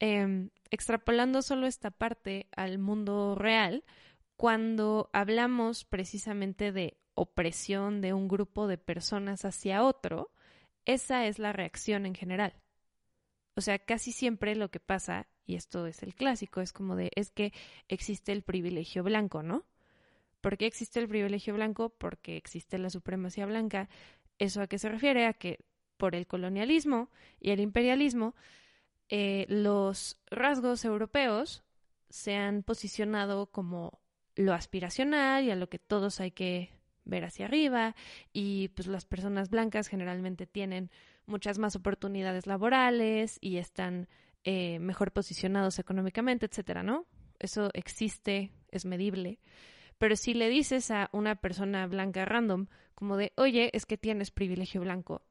eh, 0.00 0.48
extrapolando 0.70 1.40
solo 1.40 1.66
esta 1.66 1.90
parte 1.90 2.46
al 2.54 2.78
mundo 2.78 3.34
real, 3.36 3.84
cuando 4.36 5.08
hablamos 5.12 5.84
precisamente 5.84 6.72
de 6.72 6.98
opresión 7.14 8.00
de 8.00 8.12
un 8.14 8.28
grupo 8.28 8.66
de 8.66 8.78
personas 8.78 9.44
hacia 9.44 9.82
otro, 9.82 10.30
esa 10.92 11.26
es 11.26 11.38
la 11.38 11.52
reacción 11.52 12.06
en 12.06 12.14
general. 12.14 12.54
O 13.54 13.60
sea, 13.60 13.78
casi 13.78 14.12
siempre 14.12 14.54
lo 14.54 14.70
que 14.70 14.80
pasa, 14.80 15.26
y 15.46 15.54
esto 15.54 15.86
es 15.86 16.02
el 16.02 16.14
clásico, 16.14 16.60
es 16.60 16.72
como 16.72 16.96
de, 16.96 17.10
es 17.14 17.30
que 17.30 17.52
existe 17.88 18.32
el 18.32 18.42
privilegio 18.42 19.02
blanco, 19.02 19.42
¿no? 19.42 19.66
¿Por 20.40 20.56
qué 20.56 20.66
existe 20.66 21.00
el 21.00 21.08
privilegio 21.08 21.54
blanco? 21.54 21.90
Porque 21.90 22.36
existe 22.36 22.78
la 22.78 22.90
supremacía 22.90 23.46
blanca. 23.46 23.88
¿Eso 24.38 24.62
a 24.62 24.66
qué 24.66 24.78
se 24.78 24.88
refiere? 24.88 25.26
A 25.26 25.34
que 25.34 25.58
por 25.98 26.14
el 26.14 26.26
colonialismo 26.26 27.10
y 27.38 27.50
el 27.50 27.60
imperialismo, 27.60 28.34
eh, 29.10 29.44
los 29.48 30.18
rasgos 30.30 30.84
europeos 30.84 31.62
se 32.08 32.36
han 32.36 32.62
posicionado 32.62 33.46
como 33.46 34.00
lo 34.34 34.54
aspiracional 34.54 35.44
y 35.44 35.50
a 35.50 35.56
lo 35.56 35.68
que 35.68 35.78
todos 35.78 36.20
hay 36.20 36.30
que 36.30 36.70
ver 37.10 37.24
hacia 37.24 37.46
arriba 37.46 37.94
y 38.32 38.68
pues 38.68 38.86
las 38.88 39.04
personas 39.04 39.50
blancas 39.50 39.88
generalmente 39.88 40.46
tienen 40.46 40.90
muchas 41.26 41.58
más 41.58 41.76
oportunidades 41.76 42.46
laborales 42.46 43.38
y 43.40 43.58
están 43.58 44.08
eh, 44.44 44.78
mejor 44.78 45.12
posicionados 45.12 45.78
económicamente, 45.78 46.46
etcétera, 46.46 46.82
¿no? 46.82 47.06
Eso 47.38 47.70
existe, 47.74 48.52
es 48.70 48.86
medible. 48.86 49.38
Pero 49.98 50.16
si 50.16 50.32
le 50.32 50.48
dices 50.48 50.90
a 50.90 51.10
una 51.12 51.36
persona 51.36 51.86
blanca 51.86 52.24
random, 52.24 52.66
como 52.94 53.18
de, 53.18 53.32
oye, 53.36 53.70
es 53.74 53.84
que 53.84 53.98
tienes 53.98 54.30
privilegio 54.30 54.80
blanco, 54.80 55.22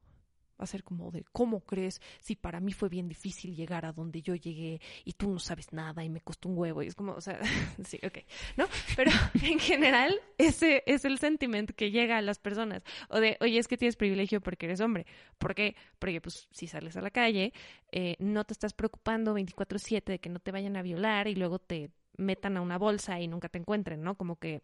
va 0.60 0.64
a 0.64 0.66
ser 0.66 0.84
como 0.84 1.10
de, 1.10 1.24
¿cómo 1.32 1.60
crees? 1.60 2.00
Si 2.20 2.36
para 2.36 2.60
mí 2.60 2.72
fue 2.72 2.88
bien 2.88 3.08
difícil 3.08 3.56
llegar 3.56 3.86
a 3.86 3.92
donde 3.92 4.20
yo 4.20 4.34
llegué 4.34 4.80
y 5.04 5.14
tú 5.14 5.30
no 5.30 5.38
sabes 5.38 5.72
nada 5.72 6.04
y 6.04 6.10
me 6.10 6.20
costó 6.20 6.48
un 6.48 6.58
huevo. 6.58 6.82
Y 6.82 6.88
es 6.88 6.94
como, 6.94 7.12
o 7.12 7.20
sea, 7.20 7.40
sí, 7.84 7.98
ok, 8.04 8.18
¿no? 8.56 8.66
Pero 8.94 9.10
en 9.42 9.58
general, 9.58 10.20
ese 10.36 10.82
es 10.86 11.04
el 11.04 11.18
sentimiento 11.18 11.74
que 11.74 11.90
llega 11.90 12.18
a 12.18 12.22
las 12.22 12.38
personas. 12.38 12.82
O 13.08 13.18
de, 13.20 13.38
oye, 13.40 13.58
es 13.58 13.68
que 13.68 13.78
tienes 13.78 13.96
privilegio 13.96 14.40
porque 14.40 14.66
eres 14.66 14.80
hombre. 14.80 15.06
¿Por 15.38 15.54
qué? 15.54 15.76
Porque, 15.98 16.20
pues, 16.20 16.46
si 16.50 16.66
sales 16.66 16.96
a 16.96 17.00
la 17.00 17.10
calle, 17.10 17.52
eh, 17.90 18.16
no 18.18 18.44
te 18.44 18.52
estás 18.52 18.74
preocupando 18.74 19.34
24-7 19.34 20.04
de 20.04 20.18
que 20.18 20.28
no 20.28 20.40
te 20.40 20.52
vayan 20.52 20.76
a 20.76 20.82
violar 20.82 21.26
y 21.26 21.34
luego 21.34 21.58
te 21.58 21.90
metan 22.16 22.56
a 22.56 22.60
una 22.60 22.76
bolsa 22.76 23.18
y 23.18 23.28
nunca 23.28 23.48
te 23.48 23.58
encuentren, 23.58 24.02
¿no? 24.02 24.16
Como 24.16 24.36
que 24.36 24.62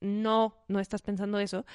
no, 0.00 0.64
no 0.68 0.80
estás 0.80 1.02
pensando 1.02 1.38
eso. 1.38 1.66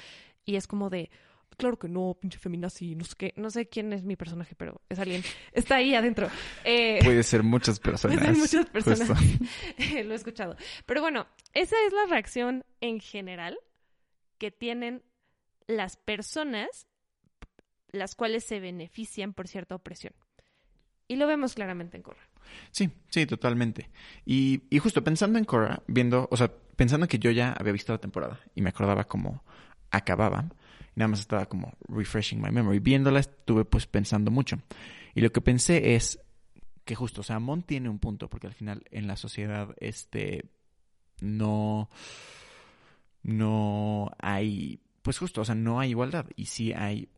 Y 0.44 0.56
es 0.56 0.66
como 0.66 0.90
de, 0.90 1.10
claro 1.56 1.78
que 1.78 1.88
no, 1.88 2.16
pinche 2.20 2.38
feminazi, 2.38 2.94
no 2.94 3.04
sé 3.04 3.14
qué, 3.16 3.34
no 3.36 3.50
sé 3.50 3.68
quién 3.68 3.92
es 3.92 4.02
mi 4.02 4.16
personaje, 4.16 4.54
pero 4.54 4.80
es 4.88 4.98
alguien, 4.98 5.22
está 5.52 5.76
ahí 5.76 5.94
adentro. 5.94 6.28
Eh, 6.64 7.00
Puede 7.04 7.22
ser 7.22 7.42
muchas 7.42 7.80
personas. 7.80 8.18
Puede 8.18 8.34
ser 8.34 8.36
muchas 8.36 8.66
personas. 8.70 9.08
Lo 10.04 10.12
he 10.12 10.14
escuchado. 10.14 10.56
Pero 10.86 11.00
bueno, 11.00 11.26
esa 11.54 11.76
es 11.86 11.92
la 11.92 12.06
reacción 12.06 12.64
en 12.80 13.00
general 13.00 13.58
que 14.38 14.50
tienen 14.50 15.02
las 15.66 15.96
personas 15.96 16.86
las 17.92 18.14
cuales 18.14 18.44
se 18.44 18.58
benefician 18.58 19.34
por 19.34 19.48
cierta 19.48 19.74
opresión. 19.74 20.14
Y 21.08 21.16
lo 21.16 21.26
vemos 21.26 21.54
claramente 21.54 21.96
en 21.96 22.02
Corra. 22.02 22.22
Sí, 22.70 22.90
sí, 23.08 23.26
totalmente. 23.26 23.90
Y, 24.24 24.62
y 24.70 24.78
justo 24.78 25.04
pensando 25.04 25.38
en 25.38 25.44
Korra, 25.44 25.82
viendo, 25.86 26.26
o 26.30 26.36
sea, 26.36 26.50
pensando 26.76 27.06
que 27.06 27.18
yo 27.18 27.30
ya 27.30 27.52
había 27.52 27.72
visto 27.72 27.92
la 27.92 28.00
temporada 28.00 28.40
y 28.54 28.62
me 28.62 28.70
acordaba 28.70 29.04
cómo 29.04 29.44
acababa, 29.90 30.48
nada 30.94 31.08
más 31.08 31.20
estaba 31.20 31.46
como 31.46 31.72
refreshing 31.88 32.40
my 32.40 32.50
memory, 32.50 32.78
viéndola 32.78 33.20
estuve 33.20 33.64
pues 33.64 33.86
pensando 33.86 34.30
mucho. 34.30 34.58
Y 35.14 35.20
lo 35.20 35.30
que 35.30 35.40
pensé 35.40 35.94
es 35.94 36.20
que 36.84 36.94
justo, 36.94 37.20
o 37.20 37.24
sea, 37.24 37.38
Mon 37.38 37.62
tiene 37.62 37.88
un 37.88 37.98
punto, 37.98 38.28
porque 38.28 38.46
al 38.46 38.54
final 38.54 38.84
en 38.90 39.06
la 39.06 39.16
sociedad, 39.16 39.74
este, 39.78 40.46
no, 41.20 41.90
no 43.22 44.10
hay, 44.18 44.80
pues 45.02 45.18
justo, 45.18 45.42
o 45.42 45.44
sea, 45.44 45.54
no 45.54 45.80
hay 45.80 45.90
igualdad 45.90 46.26
y 46.36 46.46
sí 46.46 46.72
hay 46.72 47.08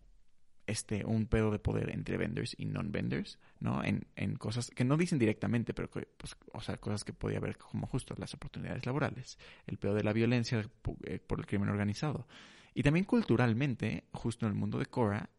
este, 0.66 1.04
un 1.04 1.26
pedo 1.26 1.50
de 1.50 1.58
poder 1.58 1.90
entre 1.90 2.16
vendors 2.16 2.54
y 2.58 2.66
non-vendors, 2.66 3.38
¿no? 3.60 3.84
En, 3.84 4.06
en 4.16 4.36
cosas 4.36 4.70
que 4.70 4.84
no 4.84 4.96
dicen 4.96 5.18
directamente, 5.18 5.74
pero 5.74 5.90
que, 5.90 6.08
pues, 6.16 6.36
o 6.52 6.60
sea, 6.60 6.76
cosas 6.78 7.04
que 7.04 7.12
podía 7.12 7.38
haber 7.38 7.58
como 7.58 7.86
justo 7.86 8.14
las 8.18 8.34
oportunidades 8.34 8.86
laborales, 8.86 9.38
el 9.66 9.78
pedo 9.78 9.94
de 9.94 10.04
la 10.04 10.12
violencia 10.12 10.64
eh, 11.04 11.18
por 11.18 11.38
el 11.38 11.46
crimen 11.46 11.68
organizado. 11.68 12.26
Y 12.74 12.82
también 12.82 13.04
culturalmente, 13.04 14.04
justo 14.12 14.46
en 14.46 14.52
el 14.52 14.58
mundo 14.58 14.78
de 14.78 14.86
Cora, 14.86 15.30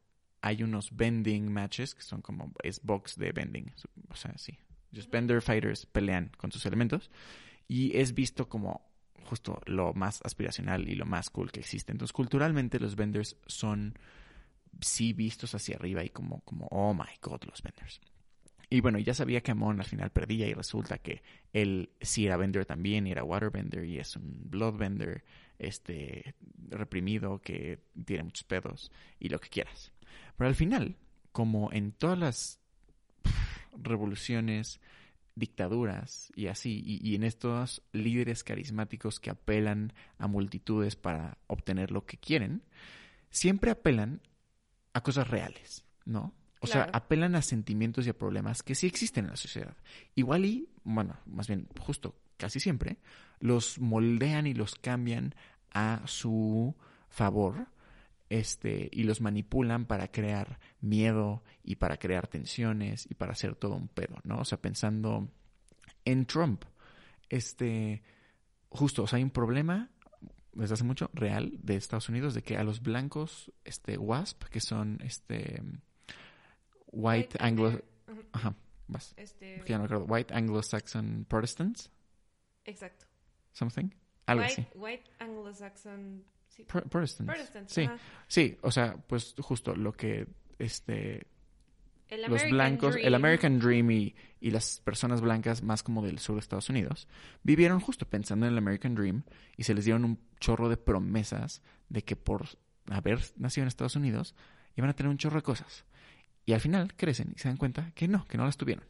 hay 0.42 0.64
unos 0.64 0.96
vending 0.96 1.52
matches 1.52 1.94
que 1.94 2.02
son 2.02 2.22
como, 2.22 2.54
es 2.64 2.82
box 2.82 3.18
de 3.18 3.32
vending, 3.32 3.74
o 4.10 4.16
sea, 4.16 4.38
sí. 4.38 4.58
Just 4.94 5.12
vendor 5.12 5.42
fighters 5.42 5.86
pelean 5.86 6.32
con 6.38 6.52
sus 6.52 6.66
elementos 6.66 7.12
y 7.68 7.98
es 7.98 8.14
visto 8.14 8.48
como 8.48 8.90
justo 9.26 9.60
lo 9.66 9.94
más 9.94 10.22
aspiracional 10.24 10.88
y 10.88 10.96
lo 10.96 11.06
más 11.06 11.30
cool 11.30 11.52
que 11.52 11.60
existe. 11.60 11.92
Entonces, 11.92 12.14
culturalmente 12.14 12.80
los 12.80 12.96
vendors 12.96 13.36
son 13.48 13.98
sí 14.80 15.14
vistos 15.14 15.56
hacia 15.56 15.76
arriba 15.76 16.04
y 16.04 16.10
como, 16.10 16.42
como, 16.42 16.68
oh 16.68 16.94
my 16.94 17.10
god, 17.22 17.44
los 17.46 17.62
vendors. 17.62 18.00
Y 18.70 18.82
bueno, 18.82 19.00
ya 19.00 19.14
sabía 19.14 19.42
que 19.42 19.52
Amon 19.52 19.80
al 19.80 19.86
final 19.86 20.12
perdía 20.12 20.48
y 20.48 20.54
resulta 20.54 20.98
que 20.98 21.22
él 21.54 21.92
sí 22.02 22.26
era 22.26 22.38
vendor 22.38 22.66
también 22.66 23.08
y 23.08 23.12
era 23.12 23.24
waterbender 23.24 23.86
y 23.86 24.00
es 24.00 24.16
un 24.16 24.50
bloodbender 24.50 25.24
este, 25.60 26.36
reprimido 26.70 27.40
que 27.42 27.80
tiene 28.06 28.24
muchos 28.24 28.44
pedos 28.44 28.92
y 29.20 29.30
lo 29.30 29.40
que 29.40 29.50
quieras. 29.50 29.92
Pero 30.38 30.48
al 30.48 30.56
final, 30.56 30.96
como 31.32 31.72
en 31.72 31.92
todas 31.92 32.18
las 32.18 32.60
pff, 33.24 33.74
revoluciones, 33.82 34.80
dictaduras 35.36 36.32
y 36.36 36.48
así, 36.48 36.82
y, 36.86 37.08
y 37.08 37.16
en 37.16 37.24
estos 37.24 37.82
líderes 37.92 38.44
carismáticos 38.44 39.20
que 39.20 39.30
apelan 39.30 39.94
a 40.18 40.28
multitudes 40.28 40.96
para 40.96 41.38
obtener 41.48 41.92
lo 41.92 42.06
que 42.06 42.18
quieren, 42.18 42.64
siempre 43.30 43.72
apelan 43.72 44.22
a 44.94 45.02
cosas 45.02 45.28
reales, 45.28 45.84
¿no? 46.06 46.34
O 46.62 46.68
sea, 46.68 46.90
apelan 46.94 47.36
a 47.36 47.42
sentimientos 47.42 48.08
y 48.08 48.10
a 48.10 48.18
problemas 48.18 48.64
que 48.64 48.74
sí 48.74 48.88
existen 48.88 49.26
en 49.26 49.32
la 49.32 49.38
sociedad. 49.38 49.76
Igual 50.16 50.46
y, 50.46 50.70
bueno, 50.84 51.18
más 51.26 51.48
bien, 51.48 51.68
justo 51.80 52.16
casi 52.38 52.60
siempre, 52.60 52.98
los 53.40 53.80
moldean 53.80 54.48
y 54.48 54.54
los 54.54 54.76
cambian 54.76 55.36
a 55.72 56.02
su 56.06 56.76
favor, 57.10 57.68
este, 58.30 58.90
y 58.92 59.04
los 59.04 59.22
manipulan 59.22 59.86
para 59.86 60.12
crear 60.12 60.60
miedo 60.82 61.44
y 61.64 61.76
para 61.76 61.98
crear 61.98 62.28
tensiones 62.28 63.06
y 63.10 63.16
para 63.16 63.34
hacer 63.34 63.56
todo 63.56 63.76
un 63.76 63.88
pedo, 63.88 64.18
¿no? 64.24 64.40
O 64.40 64.46
sea, 64.46 64.60
pensando 64.60 65.30
en 66.06 66.26
Trump, 66.26 66.66
este, 67.30 68.04
justo, 68.70 69.04
o 69.04 69.08
sea, 69.08 69.18
hay 69.18 69.24
un 69.24 69.30
problema 69.30 69.90
desde 70.54 70.74
hace 70.76 70.84
mucho 70.84 71.10
real 71.14 71.52
de 71.62 71.76
Estados 71.76 72.10
Unidos 72.10 72.34
de 72.34 72.42
que 72.42 72.58
a 72.58 72.64
los 72.64 72.82
blancos, 72.82 73.52
este, 73.64 73.98
WASP, 73.98 74.46
que 74.46 74.62
son, 74.62 75.00
este, 75.04 75.62
white 76.88 77.38
anglo, 77.40 77.82
ajá, 78.32 78.56
vas, 78.88 79.14
Este, 79.18 79.62
ya 79.68 79.78
no 79.78 79.86
white 80.06 80.34
Anglo-Saxon 80.34 81.26
Protestants, 81.28 81.92
exacto. 82.64 83.06
Something, 83.56 83.90
algo 84.28 84.44
white, 84.44 84.54
así. 84.62 84.68
white 84.76 85.04
Anglo-Saxon 85.20 86.24
Pro- 86.68 86.84
Protestants. 86.84 87.34
Protestants, 87.34 87.74
Sí, 87.74 87.82
ajá. 87.84 87.98
sí, 88.28 88.58
o 88.62 88.72
sea, 88.72 88.96
pues 89.08 89.36
justo 89.40 89.76
lo 89.76 89.92
que 89.94 90.28
este 90.60 91.28
El 92.08 92.22
los 92.22 92.28
American 92.30 92.52
blancos, 92.52 92.94
Dream. 92.94 93.08
el 93.08 93.14
American 93.16 93.60
Dream 93.60 93.92
y, 93.92 94.16
y 94.40 94.52
las 94.52 94.80
personas 94.80 95.22
blancas 95.22 95.64
más 95.64 95.84
como 95.84 96.02
del 96.06 96.20
sur 96.20 96.36
de 96.36 96.40
Estados 96.42 96.70
Unidos, 96.70 97.08
vivieron 97.44 97.80
justo 97.80 98.08
pensando 98.08 98.46
en 98.46 98.52
el 98.54 98.58
American 98.58 98.96
Dream 98.96 99.24
y 99.58 99.64
se 99.64 99.74
les 99.74 99.84
dieron 99.86 100.06
un 100.06 100.20
chorro 100.40 100.70
de 100.70 100.78
promesas 100.78 101.62
de 101.90 102.04
que 102.04 102.16
por 102.16 102.46
haber 102.90 103.20
nacido 103.38 103.64
en 103.64 103.68
Estados 103.70 103.96
Unidos 103.96 104.36
iban 104.78 104.90
a 104.90 104.94
tener 104.96 105.10
un 105.10 105.18
chorro 105.18 105.38
de 105.38 105.44
cosas. 105.44 105.84
Y 106.46 106.54
al 106.54 106.62
final 106.62 106.94
crecen 106.96 107.34
y 107.36 107.40
se 107.40 107.48
dan 107.50 107.58
cuenta 107.58 107.92
que 107.96 108.08
no, 108.08 108.26
que 108.28 108.38
no 108.38 108.46
las 108.46 108.56
tuvieron. 108.58 108.86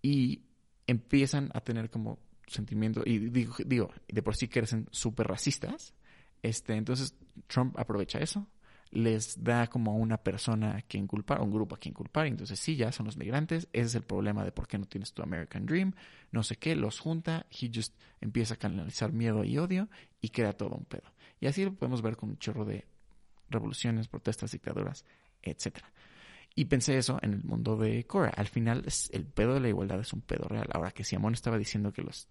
Y 0.00 0.44
empiezan 0.86 1.50
a 1.54 1.60
tener 1.60 1.90
como 1.90 2.18
sentimiento, 2.48 3.02
y 3.04 3.18
digo, 3.18 3.54
digo 3.64 3.90
de 4.06 4.22
por 4.22 4.36
sí 4.36 4.48
crecen 4.48 4.86
súper 4.90 5.28
racistas. 5.28 5.94
Este, 6.42 6.74
entonces 6.74 7.14
Trump 7.46 7.78
aprovecha 7.78 8.18
eso, 8.18 8.46
les 8.90 9.42
da 9.42 9.66
como 9.66 9.96
una 9.96 10.18
persona 10.18 10.76
a 10.76 10.82
quien 10.82 11.06
culpar, 11.06 11.40
un 11.40 11.50
grupo 11.50 11.74
a 11.74 11.78
quien 11.78 11.94
culpar, 11.94 12.26
y 12.26 12.30
entonces 12.30 12.58
sí, 12.58 12.76
ya 12.76 12.92
son 12.92 13.06
los 13.06 13.16
migrantes, 13.16 13.68
ese 13.72 13.86
es 13.86 13.94
el 13.94 14.02
problema 14.02 14.44
de 14.44 14.52
por 14.52 14.66
qué 14.66 14.78
no 14.78 14.86
tienes 14.86 15.12
tu 15.12 15.22
American 15.22 15.66
Dream, 15.66 15.94
no 16.30 16.42
sé 16.42 16.56
qué, 16.56 16.76
los 16.76 17.00
junta, 17.00 17.46
he 17.50 17.70
just 17.74 17.94
empieza 18.20 18.54
a 18.54 18.56
canalizar 18.56 19.12
miedo 19.12 19.44
y 19.44 19.58
odio 19.58 19.88
y 20.20 20.30
crea 20.30 20.52
todo 20.52 20.76
un 20.76 20.84
pedo. 20.84 21.12
Y 21.40 21.46
así 21.46 21.64
lo 21.64 21.74
podemos 21.74 22.02
ver 22.02 22.16
con 22.16 22.30
un 22.30 22.38
chorro 22.38 22.64
de 22.64 22.86
revoluciones, 23.50 24.08
protestas, 24.08 24.52
dictaduras, 24.52 25.04
etcétera. 25.42 25.92
Y 26.54 26.64
pensé 26.64 26.98
eso 26.98 27.18
en 27.22 27.34
el 27.34 27.44
mundo 27.44 27.76
de 27.76 28.04
Cora. 28.04 28.30
Al 28.30 28.48
final, 28.48 28.84
el 29.12 29.26
pedo 29.26 29.54
de 29.54 29.60
la 29.60 29.68
igualdad 29.68 30.00
es 30.00 30.12
un 30.12 30.22
pedo 30.22 30.48
real. 30.48 30.66
Ahora 30.72 30.90
que 30.90 31.04
Simón 31.04 31.34
estaba 31.34 31.56
diciendo 31.56 31.92
que 31.92 32.02
los 32.02 32.26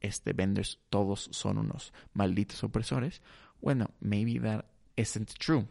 este, 0.00 0.32
vendors 0.32 0.80
todos 0.90 1.28
son 1.32 1.58
unos 1.58 1.92
malditos 2.12 2.62
opresores, 2.64 3.22
bueno, 3.60 3.90
maybe 4.00 4.38
that 4.40 4.64
isn't 4.96 5.32
true. 5.38 5.66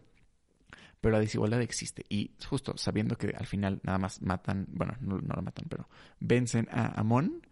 Pero 1.01 1.13
la 1.13 1.19
desigualdad 1.19 1.61
existe. 1.61 2.03
Y 2.09 2.31
justo 2.49 2.75
sabiendo 2.77 3.15
que 3.17 3.27
al 3.37 3.45
final 3.45 3.79
nada 3.83 3.99
más 3.99 4.21
matan, 4.21 4.65
bueno, 4.69 4.95
no, 5.01 5.19
no 5.19 5.35
lo 5.35 5.41
matan, 5.43 5.65
pero 5.69 5.87
vencen 6.19 6.67
a 6.71 6.99
Amon, 6.99 7.45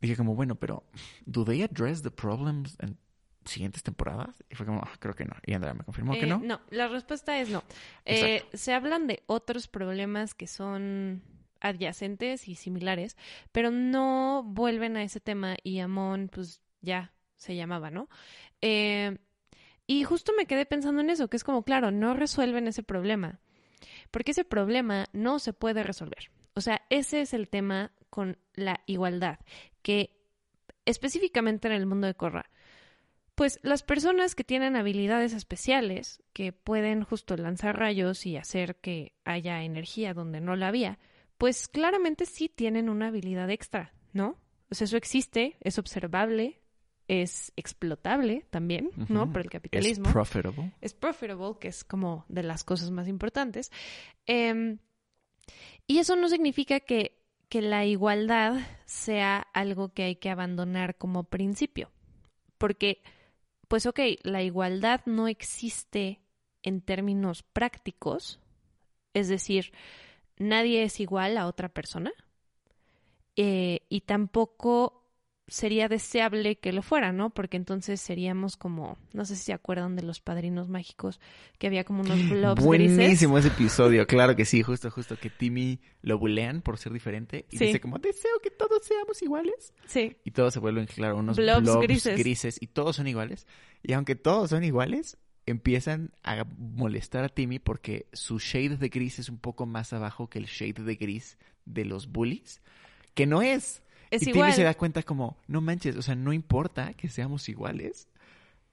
dije 0.00 0.16
como, 0.16 0.34
bueno, 0.34 0.56
pero 0.56 0.84
¿do 1.26 1.44
they 1.44 1.62
address 1.62 2.02
the 2.02 2.10
problems 2.10 2.76
en 2.80 2.98
siguientes 3.44 3.82
temporadas? 3.84 4.42
Y 4.50 4.56
fue 4.56 4.66
como, 4.66 4.80
"Ah, 4.80 4.90
creo 4.98 5.14
que 5.14 5.24
no. 5.24 5.34
Y 5.46 5.54
Andrea 5.54 5.74
me 5.74 5.84
confirmó 5.84 6.14
que 6.14 6.24
Eh, 6.24 6.26
no. 6.26 6.40
No, 6.40 6.60
la 6.70 6.88
respuesta 6.88 7.38
es 7.40 7.48
no. 7.50 7.62
Eh, 8.04 8.44
se 8.52 8.74
hablan 8.74 9.06
de 9.06 9.22
otros 9.26 9.68
problemas 9.68 10.34
que 10.34 10.48
son 10.48 11.22
adyacentes 11.68 12.48
y 12.48 12.54
similares, 12.54 13.16
pero 13.52 13.70
no 13.70 14.42
vuelven 14.44 14.96
a 14.96 15.02
ese 15.02 15.20
tema 15.20 15.56
y 15.62 15.78
Amon, 15.80 16.28
pues 16.28 16.60
ya 16.80 17.12
se 17.36 17.54
llamaba, 17.56 17.90
¿no? 17.90 18.08
Eh, 18.60 19.18
y 19.86 20.04
justo 20.04 20.32
me 20.36 20.46
quedé 20.46 20.66
pensando 20.66 21.00
en 21.00 21.10
eso, 21.10 21.28
que 21.28 21.36
es 21.36 21.44
como, 21.44 21.62
claro, 21.62 21.90
no 21.90 22.14
resuelven 22.14 22.66
ese 22.66 22.82
problema, 22.82 23.40
porque 24.10 24.32
ese 24.32 24.44
problema 24.44 25.06
no 25.12 25.38
se 25.38 25.52
puede 25.52 25.82
resolver. 25.82 26.30
O 26.54 26.60
sea, 26.60 26.82
ese 26.90 27.20
es 27.20 27.34
el 27.34 27.48
tema 27.48 27.92
con 28.10 28.38
la 28.54 28.80
igualdad, 28.86 29.38
que 29.82 30.16
específicamente 30.86 31.68
en 31.68 31.74
el 31.74 31.86
mundo 31.86 32.06
de 32.06 32.14
Corra, 32.14 32.50
pues 33.34 33.60
las 33.62 33.82
personas 33.82 34.34
que 34.34 34.44
tienen 34.44 34.76
habilidades 34.76 35.34
especiales, 35.34 36.22
que 36.32 36.52
pueden 36.52 37.04
justo 37.04 37.36
lanzar 37.36 37.78
rayos 37.78 38.24
y 38.24 38.38
hacer 38.38 38.76
que 38.76 39.14
haya 39.24 39.62
energía 39.62 40.14
donde 40.14 40.40
no 40.40 40.56
la 40.56 40.68
había, 40.68 40.98
pues 41.38 41.68
claramente 41.68 42.26
sí 42.26 42.48
tienen 42.48 42.88
una 42.88 43.08
habilidad 43.08 43.50
extra, 43.50 43.92
¿no? 44.12 44.36
O 44.70 44.74
sea, 44.74 44.86
eso 44.86 44.96
existe, 44.96 45.56
es 45.60 45.78
observable, 45.78 46.60
es 47.08 47.52
explotable 47.56 48.46
también, 48.50 48.90
¿no? 49.08 49.30
Por 49.30 49.42
el 49.42 49.46
Es 49.46 49.52
capitalismo 49.52 50.10
profitable. 50.12 50.72
es 50.80 50.92
profitable, 50.94 51.58
que 51.60 51.68
es 51.68 51.84
como 51.84 52.24
de 52.28 52.42
las 52.42 52.64
cosas 52.64 52.90
más 52.90 53.06
importantes. 53.06 53.70
Em, 54.26 54.78
y 55.86 55.98
eso 55.98 56.16
no 56.16 56.28
significa 56.28 56.80
que, 56.80 57.22
que 57.48 57.62
la 57.62 57.84
igualdad 57.84 58.58
sea 58.86 59.46
algo 59.52 59.92
que 59.92 60.02
hay 60.02 60.16
que 60.16 60.30
abandonar 60.30 60.96
como 60.96 61.24
principio. 61.24 61.92
Porque, 62.58 63.02
pues 63.68 63.86
ok, 63.86 64.00
la 64.24 64.42
igualdad 64.42 65.02
no 65.06 65.28
existe 65.28 66.20
en 66.64 66.80
términos 66.80 67.44
prácticos. 67.44 68.40
Es 69.14 69.28
decir, 69.28 69.72
nadie 70.38 70.82
es 70.84 71.00
igual 71.00 71.36
a 71.38 71.46
otra 71.46 71.68
persona. 71.68 72.12
Eh, 73.36 73.80
y 73.88 74.00
tampoco 74.02 75.02
sería 75.48 75.88
deseable 75.88 76.56
que 76.58 76.72
lo 76.72 76.82
fuera, 76.82 77.12
¿no? 77.12 77.30
Porque 77.30 77.56
entonces 77.56 78.00
seríamos 78.00 78.56
como, 78.56 78.98
no 79.12 79.24
sé 79.24 79.36
si 79.36 79.44
se 79.44 79.52
acuerdan 79.52 79.94
de 79.94 80.02
los 80.02 80.20
padrinos 80.20 80.68
mágicos, 80.68 81.20
que 81.58 81.66
había 81.68 81.84
como 81.84 82.00
unos 82.00 82.18
blobs 82.30 82.66
grises. 82.66 82.96
Buenísimo 82.96 83.38
ese 83.38 83.48
episodio, 83.48 84.06
claro 84.06 84.34
que 84.34 84.44
sí, 84.44 84.62
justo, 84.62 84.90
justo 84.90 85.16
que 85.20 85.30
Timmy 85.30 85.78
lo 86.02 86.18
bulean 86.18 86.62
por 86.62 86.78
ser 86.78 86.92
diferente 86.92 87.46
y 87.50 87.58
Sí. 87.58 87.66
dice 87.66 87.80
como 87.80 87.98
deseo 87.98 88.40
que 88.42 88.50
todos 88.50 88.84
seamos 88.84 89.22
iguales 89.22 89.72
Sí, 89.86 90.16
y 90.24 90.30
todos 90.32 90.52
se 90.54 90.58
vuelven, 90.58 90.86
claro, 90.86 91.16
unos 91.18 91.36
Blobs 91.36 91.62
blobs, 91.62 91.82
grises. 91.82 92.18
grises. 92.18 92.58
y 92.60 92.66
todos 92.68 92.96
son 92.96 93.06
iguales 93.06 93.46
y 93.84 93.92
aunque 93.92 94.16
todos 94.16 94.50
son 94.50 94.64
iguales 94.64 95.16
empiezan 95.46 96.12
a 96.22 96.44
molestar 96.58 97.24
a 97.24 97.28
Timmy 97.28 97.58
porque 97.58 98.06
su 98.12 98.38
shade 98.38 98.76
de 98.76 98.88
gris 98.88 99.18
es 99.18 99.28
un 99.28 99.38
poco 99.38 99.64
más 99.64 99.92
abajo 99.92 100.28
que 100.28 100.38
el 100.38 100.46
shade 100.46 100.82
de 100.82 100.96
gris 100.96 101.38
de 101.64 101.84
los 101.84 102.08
bullies, 102.08 102.60
que 103.14 103.26
no 103.26 103.42
es. 103.42 103.82
es 104.10 104.26
y 104.26 104.30
igual. 104.30 104.50
Timmy 104.50 104.56
se 104.56 104.64
da 104.64 104.74
cuenta 104.74 105.02
como, 105.02 105.38
no 105.46 105.60
manches, 105.60 105.96
o 105.96 106.02
sea, 106.02 106.14
no 106.14 106.32
importa 106.32 106.92
que 106.94 107.08
seamos 107.08 107.48
iguales, 107.48 108.08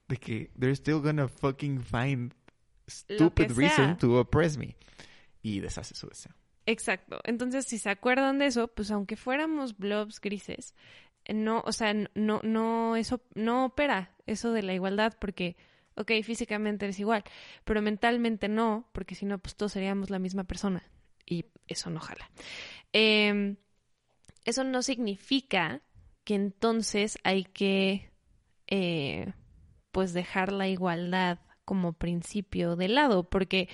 de 0.08 0.16
que 0.16 0.50
they're 0.58 0.74
still 0.74 1.00
gonna 1.00 1.28
fucking 1.28 1.80
find 1.80 2.34
stupid 2.88 3.52
reason 3.52 3.96
to 3.98 4.20
oppress 4.20 4.56
me. 4.56 4.76
Y 5.42 5.60
deshace 5.60 5.94
su 5.94 6.08
deseo. 6.08 6.32
Exacto. 6.66 7.20
Entonces, 7.24 7.66
si 7.66 7.78
se 7.78 7.90
acuerdan 7.90 8.38
de 8.38 8.46
eso, 8.46 8.68
pues 8.68 8.90
aunque 8.90 9.16
fuéramos 9.16 9.76
blobs 9.76 10.20
grises, 10.20 10.74
no, 11.28 11.62
o 11.66 11.72
sea, 11.72 11.94
no, 12.14 12.40
no, 12.42 12.96
eso, 12.96 13.20
no 13.34 13.66
opera 13.66 14.14
eso 14.26 14.52
de 14.52 14.62
la 14.62 14.74
igualdad 14.74 15.14
porque, 15.18 15.56
ok, 15.96 16.12
físicamente 16.22 16.86
eres 16.86 16.98
igual, 16.98 17.24
pero 17.64 17.82
mentalmente 17.82 18.48
no, 18.48 18.88
porque 18.92 19.14
si 19.14 19.26
no, 19.26 19.38
pues 19.38 19.54
todos 19.54 19.72
seríamos 19.72 20.10
la 20.10 20.18
misma 20.18 20.44
persona 20.44 20.82
y 21.26 21.46
eso 21.66 21.90
no 21.90 22.00
jala. 22.00 22.30
Em, 22.92 23.56
eso 24.44 24.64
no 24.64 24.82
significa 24.82 25.82
que 26.24 26.34
entonces 26.34 27.18
hay 27.24 27.44
que, 27.44 28.10
eh, 28.66 29.32
pues, 29.92 30.12
dejar 30.12 30.52
la 30.52 30.68
igualdad 30.68 31.38
como 31.64 31.92
principio 31.94 32.76
de 32.76 32.88
lado, 32.88 33.28
porque 33.28 33.68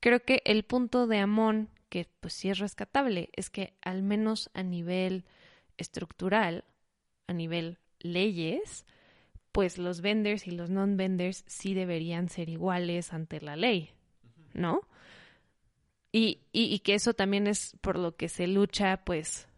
creo 0.00 0.20
que 0.24 0.42
el 0.44 0.64
punto 0.64 1.06
de 1.06 1.18
Amón, 1.18 1.70
que 1.88 2.08
pues 2.20 2.34
sí 2.34 2.50
es 2.50 2.58
rescatable, 2.58 3.30
es 3.34 3.50
que 3.50 3.74
al 3.82 4.02
menos 4.02 4.50
a 4.54 4.62
nivel 4.62 5.24
estructural, 5.76 6.64
a 7.26 7.32
nivel 7.32 7.78
leyes, 8.00 8.84
pues 9.56 9.78
los 9.78 10.02
vendors 10.02 10.46
y 10.46 10.50
los 10.50 10.68
non-vendors 10.68 11.42
sí 11.46 11.72
deberían 11.72 12.28
ser 12.28 12.50
iguales 12.50 13.14
ante 13.14 13.40
la 13.40 13.56
ley, 13.56 13.88
¿no? 14.52 14.82
Y, 16.12 16.42
y, 16.52 16.64
y 16.64 16.80
que 16.80 16.92
eso 16.92 17.14
también 17.14 17.46
es 17.46 17.74
por 17.80 17.98
lo 17.98 18.16
que 18.16 18.28
se 18.28 18.48
lucha, 18.48 18.98
pues, 19.06 19.48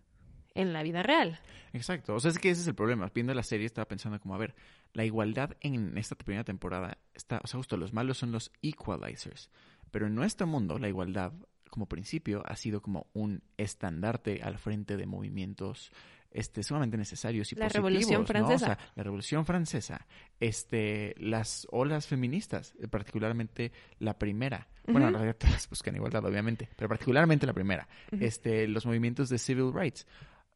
en 0.54 0.72
la 0.72 0.84
vida 0.84 1.02
real. 1.02 1.40
Exacto. 1.72 2.14
O 2.14 2.20
sea, 2.20 2.30
es 2.30 2.38
que 2.38 2.50
ese 2.50 2.60
es 2.60 2.68
el 2.68 2.76
problema. 2.76 3.10
Viendo 3.12 3.34
la 3.34 3.42
serie 3.42 3.66
estaba 3.66 3.88
pensando 3.88 4.20
como, 4.20 4.36
a 4.36 4.38
ver, 4.38 4.54
la 4.92 5.04
igualdad 5.04 5.56
en 5.62 5.98
esta 5.98 6.14
primera 6.14 6.44
temporada 6.44 6.98
está, 7.12 7.40
o 7.42 7.48
sea, 7.48 7.58
justo 7.58 7.76
los 7.76 7.92
malos 7.92 8.18
son 8.18 8.30
los 8.30 8.52
equalizers. 8.62 9.50
Pero 9.90 10.06
en 10.06 10.14
nuestro 10.14 10.46
mundo, 10.46 10.78
la 10.78 10.86
igualdad 10.86 11.32
como 11.70 11.86
principio 11.86 12.44
ha 12.46 12.54
sido 12.54 12.82
como 12.82 13.08
un 13.14 13.42
estandarte 13.56 14.42
al 14.44 14.58
frente 14.58 14.96
de 14.96 15.06
movimientos 15.06 15.90
este, 16.30 16.62
sumamente 16.62 16.96
necesarios 16.96 17.52
y 17.52 17.56
La 17.56 17.66
positivos, 17.66 17.90
Revolución 17.90 18.20
¿no? 18.20 18.26
Francesa. 18.26 18.54
O 18.54 18.58
sea, 18.68 18.78
la 18.94 19.02
Revolución 19.02 19.46
Francesa, 19.46 20.06
este, 20.40 21.14
las 21.18 21.66
olas 21.70 22.06
feministas, 22.06 22.74
eh, 22.80 22.88
particularmente 22.88 23.72
la 23.98 24.18
primera. 24.18 24.68
Bueno, 24.86 25.08
en 25.08 25.14
realidad 25.14 25.36
todas 25.38 25.68
buscan 25.68 25.96
igualdad, 25.96 26.24
obviamente, 26.24 26.68
pero 26.76 26.88
particularmente 26.88 27.46
la 27.46 27.52
primera. 27.52 27.88
Este, 28.10 28.66
los 28.68 28.86
movimientos 28.86 29.28
de 29.28 29.38
civil 29.38 29.72
rights, 29.72 30.06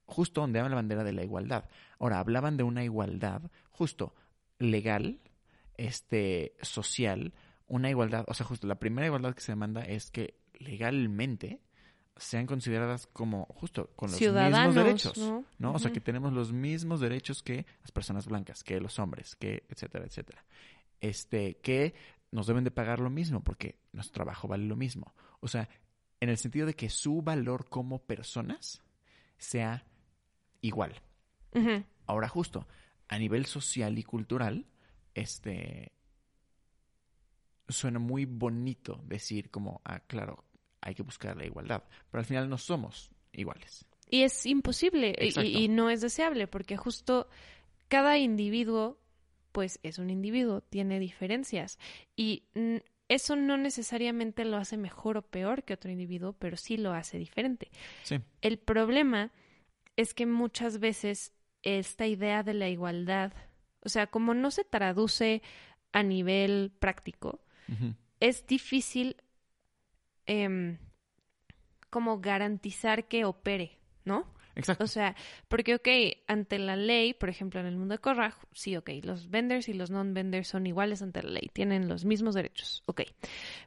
justo 0.06 0.40
donde 0.40 0.58
habla 0.58 0.70
la 0.70 0.76
bandera 0.76 1.04
de 1.04 1.12
la 1.12 1.22
igualdad. 1.22 1.68
Ahora, 1.98 2.18
hablaban 2.18 2.56
de 2.56 2.62
una 2.64 2.84
igualdad 2.84 3.42
justo 3.70 4.14
legal, 4.58 5.20
este, 5.76 6.54
social, 6.60 7.34
una 7.66 7.90
igualdad, 7.90 8.24
o 8.28 8.34
sea, 8.34 8.46
justo 8.46 8.66
la 8.66 8.78
primera 8.78 9.06
igualdad 9.06 9.34
que 9.34 9.40
se 9.40 9.52
demanda 9.52 9.82
es 9.82 10.10
que 10.10 10.34
legalmente 10.54 11.60
sean 12.22 12.46
consideradas 12.46 13.06
como 13.06 13.46
justo 13.46 13.90
con 13.96 14.10
los 14.10 14.18
Ciudadanos, 14.18 14.74
mismos 14.74 14.74
derechos, 14.74 15.18
¿no? 15.18 15.44
¿no? 15.58 15.72
O 15.72 15.78
sea, 15.78 15.92
que 15.92 16.00
tenemos 16.00 16.32
los 16.32 16.52
mismos 16.52 17.00
derechos 17.00 17.42
que 17.42 17.66
las 17.80 17.90
personas 17.90 18.26
blancas, 18.26 18.62
que 18.62 18.80
los 18.80 18.98
hombres, 18.98 19.36
que 19.36 19.64
etcétera, 19.68 20.06
etcétera. 20.06 20.44
Este, 21.00 21.56
que 21.56 21.94
nos 22.30 22.46
deben 22.46 22.64
de 22.64 22.70
pagar 22.70 23.00
lo 23.00 23.10
mismo 23.10 23.42
porque 23.42 23.76
nuestro 23.92 24.14
trabajo 24.14 24.48
vale 24.48 24.64
lo 24.64 24.76
mismo. 24.76 25.14
O 25.40 25.48
sea, 25.48 25.68
en 26.20 26.28
el 26.28 26.38
sentido 26.38 26.66
de 26.66 26.74
que 26.74 26.88
su 26.88 27.22
valor 27.22 27.68
como 27.68 27.98
personas 27.98 28.82
sea 29.36 29.84
igual. 30.60 31.02
Ahora 32.06 32.28
justo, 32.28 32.66
a 33.08 33.18
nivel 33.18 33.44
social 33.46 33.98
y 33.98 34.04
cultural, 34.04 34.66
este, 35.14 35.92
suena 37.68 37.98
muy 37.98 38.24
bonito 38.24 39.02
decir 39.04 39.50
como, 39.50 39.82
ah, 39.84 40.00
claro, 40.00 40.44
hay 40.82 40.94
que 40.94 41.02
buscar 41.02 41.36
la 41.36 41.46
igualdad, 41.46 41.84
pero 42.10 42.20
al 42.20 42.26
final 42.26 42.48
no 42.48 42.58
somos 42.58 43.10
iguales. 43.32 43.86
Y 44.10 44.22
es 44.22 44.44
imposible 44.44 45.16
y- 45.20 45.68
no 45.68 45.88
es 45.88 46.02
deseable 46.02 46.46
porque 46.46 46.76
justo 46.76 47.28
cada 47.88 48.18
individuo, 48.18 48.98
pues 49.52 49.78
es 49.82 49.98
un 49.98 50.10
individuo, 50.10 50.60
tiene 50.60 50.98
diferencias. 50.98 51.78
Y 52.16 52.44
eso 53.08 53.36
no 53.36 53.56
necesariamente 53.56 54.44
lo 54.44 54.56
hace 54.58 54.76
mejor 54.76 55.16
o 55.16 55.22
peor 55.22 55.62
que 55.64 55.74
otro 55.74 55.90
individuo, 55.90 56.34
pero 56.34 56.56
sí 56.56 56.76
lo 56.76 56.92
hace 56.92 57.18
diferente. 57.18 57.70
Sí, 58.02 58.18
El 58.42 58.58
problema 58.58 59.30
es 59.96 60.14
que 60.14 60.26
muchas 60.26 60.78
veces 60.78 61.32
esta 61.62 62.06
idea 62.06 62.42
de 62.42 62.54
la 62.54 62.68
igualdad, 62.68 63.32
o 63.84 63.88
sea, 63.88 64.06
como 64.08 64.34
no 64.34 64.50
se 64.50 64.64
traduce 64.64 65.42
a 65.92 66.02
nivel 66.02 66.72
práctico, 66.78 67.40
es 68.20 68.46
difícil 68.46 69.16
em, 70.26 70.78
como 71.90 72.20
garantizar 72.20 73.08
que 73.08 73.24
opere, 73.24 73.78
¿no? 74.04 74.26
exacto. 74.54 74.84
O 74.84 74.86
sea, 74.86 75.16
porque, 75.48 75.74
ok, 75.74 75.88
ante 76.26 76.58
la 76.58 76.76
ley, 76.76 77.14
por 77.14 77.28
ejemplo, 77.28 77.60
en 77.60 77.66
el 77.66 77.76
mundo 77.76 77.94
de 77.94 78.00
Corra, 78.00 78.36
sí, 78.52 78.76
ok, 78.76 78.90
los 79.02 79.30
vendors 79.30 79.68
y 79.68 79.74
los 79.74 79.90
non-vendors 79.90 80.48
son 80.48 80.66
iguales 80.66 81.02
ante 81.02 81.22
la 81.22 81.30
ley, 81.30 81.50
tienen 81.52 81.88
los 81.88 82.04
mismos 82.04 82.34
derechos, 82.34 82.82
ok. 82.86 83.02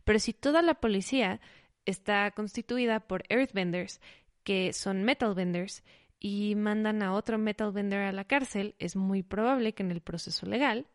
Pero 0.04 0.20
si 0.20 0.34
toda 0.34 0.62
la 0.62 0.76
policía 0.76 1.40
está 1.86 2.32
constituida 2.32 3.00
por 3.00 3.24
earth 3.30 3.54
vendors, 3.54 4.02
que 4.44 4.74
son 4.74 5.04
metal 5.04 5.34
vendors, 5.34 5.84
y 6.20 6.56
mandan 6.56 7.04
a 7.04 7.14
otro 7.14 7.38
metal 7.38 7.72
vendor 7.72 8.00
a 8.00 8.12
la 8.12 8.24
cárcel, 8.24 8.74
es 8.80 8.96
muy 8.96 9.22
probable 9.22 9.74
que 9.74 9.84
en 9.84 9.92
el 9.92 10.02
proceso 10.02 10.46
legal 10.46 10.88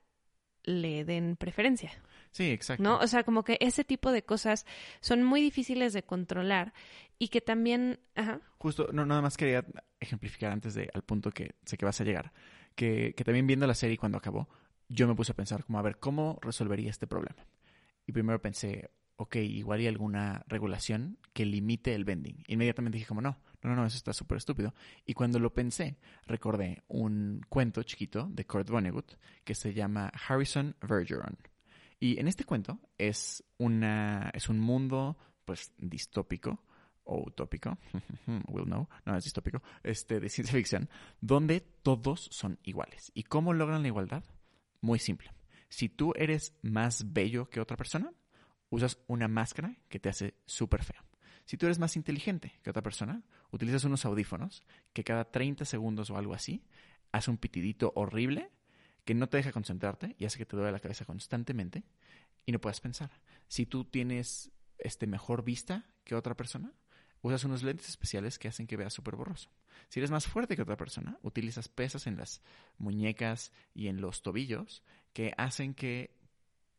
le 0.65 1.05
den 1.05 1.37
preferencia. 1.37 1.93
Sí, 2.31 2.51
exacto. 2.51 2.83
¿no? 2.83 2.99
O 2.99 3.07
sea, 3.07 3.25
como 3.25 3.45
que 3.45 3.57
ese 3.61 3.85
tipo 3.85 4.13
de 4.13 4.23
cosas 4.23 4.67
son 5.01 5.23
muy 5.23 5.41
difíciles 5.41 5.93
de 5.93 6.03
controlar 6.03 6.73
y 7.19 7.29
que 7.29 7.41
también, 7.41 8.01
ajá, 8.15 8.41
Justo, 8.59 8.89
no, 8.93 9.07
nada 9.07 9.23
más 9.23 9.37
quería 9.37 9.65
ejemplificar 9.99 10.53
antes 10.53 10.75
de 10.75 10.91
al 10.95 11.03
punto 11.03 11.31
que 11.31 11.55
sé 11.65 11.77
que 11.77 11.85
vas 11.85 12.01
a 12.01 12.05
llegar, 12.05 12.33
que, 12.75 13.15
que 13.17 13.25
también 13.25 13.47
viendo 13.47 13.67
la 13.67 13.75
serie 13.75 13.99
cuando 13.99 14.19
acabó, 14.19 14.49
yo 14.89 15.07
me 15.07 15.15
puse 15.15 15.33
a 15.33 15.37
pensar 15.37 15.65
como, 15.65 15.79
a 15.79 15.83
ver, 15.83 15.99
¿cómo 15.99 16.39
resolvería 16.43 16.91
este 16.91 17.07
problema? 17.07 17.47
Y 18.07 18.13
primero 18.13 18.41
pensé, 18.43 18.91
ok, 19.21 19.37
igual 19.37 19.81
hay 19.81 19.87
alguna 19.87 20.45
regulación 20.49 21.19
que 21.35 21.45
limite 21.45 21.95
el 21.95 22.05
vending. 22.05 22.43
Inmediatamente 22.49 22.97
dije 22.97 23.09
como, 23.09 23.21
no, 23.21 23.39
no, 23.63 23.71
no, 23.71 23.77
no, 23.77 23.87
eso 23.87 23.99
está 23.99 24.15
súper 24.15 24.39
estúpido. 24.39 24.75
Y 25.05 25.13
cuando 25.13 25.39
lo 25.39 25.53
pensé, 25.53 25.99
recordé 26.27 26.83
un 26.89 27.43
cuento 27.49 27.83
chiquito 27.83 28.29
de 28.31 28.47
Kurt 28.47 28.71
Vonnegut 28.71 29.13
que 29.45 29.55
se 29.55 29.75
llama 29.75 30.11
Harrison 30.27 30.75
Vergeron. 30.81 31.37
Y 32.01 32.19
en 32.19 32.27
este 32.27 32.45
cuento 32.45 32.81
es 32.99 33.45
una, 33.59 34.31
es 34.35 34.49
un 34.49 34.59
mundo, 34.59 35.19
pues, 35.45 35.73
distópico, 35.79 36.65
o 37.05 37.23
utópico, 37.27 37.77
know, 38.47 38.89
no 39.05 39.17
es 39.17 39.25
distópico, 39.25 39.63
este, 39.83 40.21
de 40.21 40.29
ciencia 40.29 40.57
ficción, 40.57 40.89
donde 41.21 41.61
todos 41.61 42.29
son 42.31 42.59
iguales. 42.63 43.11
¿Y 43.15 43.25
cómo 43.25 43.53
logran 43.53 43.83
la 43.83 43.89
igualdad? 43.89 44.25
Muy 44.81 44.99
simple. 44.99 45.31
Si 45.69 45.89
tú 45.89 46.13
eres 46.17 46.55
más 46.63 47.13
bello 47.13 47.51
que 47.51 47.61
otra 47.61 47.77
persona, 47.77 48.13
usas 48.71 48.99
una 49.07 49.29
máscara 49.29 49.77
que 49.89 50.01
te 50.01 50.09
hace 50.09 50.35
súper 50.47 50.85
feo. 50.85 51.03
Si 51.45 51.57
tú 51.57 51.67
eres 51.67 51.79
más 51.79 51.97
inteligente 51.97 52.61
que 52.63 52.71
otra 52.71 52.83
persona, 52.83 53.23
utilizas 53.51 53.85
unos 53.85 54.05
audífonos 54.05 54.65
que 54.93 55.05
cada 55.05 55.31
30 55.31 55.65
segundos 55.65 56.11
o 56.11 56.17
algo 56.17 56.33
así 56.33 56.65
hace 57.13 57.31
un 57.31 57.39
pitidito 57.39 57.93
horrible 57.97 58.51
que 59.11 59.15
no 59.17 59.29
te 59.29 59.39
deja 59.39 59.51
concentrarte 59.51 60.15
y 60.21 60.25
hace 60.25 60.39
que 60.39 60.47
te 60.47 60.55
duele 60.55 60.71
la 60.71 60.79
cabeza 60.79 61.05
constantemente 61.05 61.83
y 62.47 62.53
no 62.53 62.61
puedas 62.61 62.81
pensar. 62.81 63.11
Si 63.49 63.67
tú 63.67 63.85
tienes 63.85 64.53
este 64.79 65.09
mejor 65.09 65.43
vista 65.43 65.85
que 66.05 66.15
otra 66.15 66.37
persona, 66.37 66.73
usas 67.21 67.43
unos 67.43 67.65
lentes 67.65 67.89
especiales 67.89 68.39
que 68.39 68.47
hacen 68.47 68.69
que 68.69 68.77
veas 68.77 68.93
súper 68.93 69.17
borroso. 69.17 69.51
Si 69.89 69.99
eres 69.99 70.13
más 70.13 70.29
fuerte 70.29 70.55
que 70.55 70.63
otra 70.63 70.77
persona, 70.77 71.19
utilizas 71.23 71.69
pesas 71.69 72.07
en 72.07 72.19
las 72.19 72.41
muñecas 72.79 73.51
y 73.75 73.89
en 73.89 74.01
los 74.01 74.23
tobillos 74.23 74.85
que 75.13 75.35
hacen 75.37 75.75
que 75.75 76.15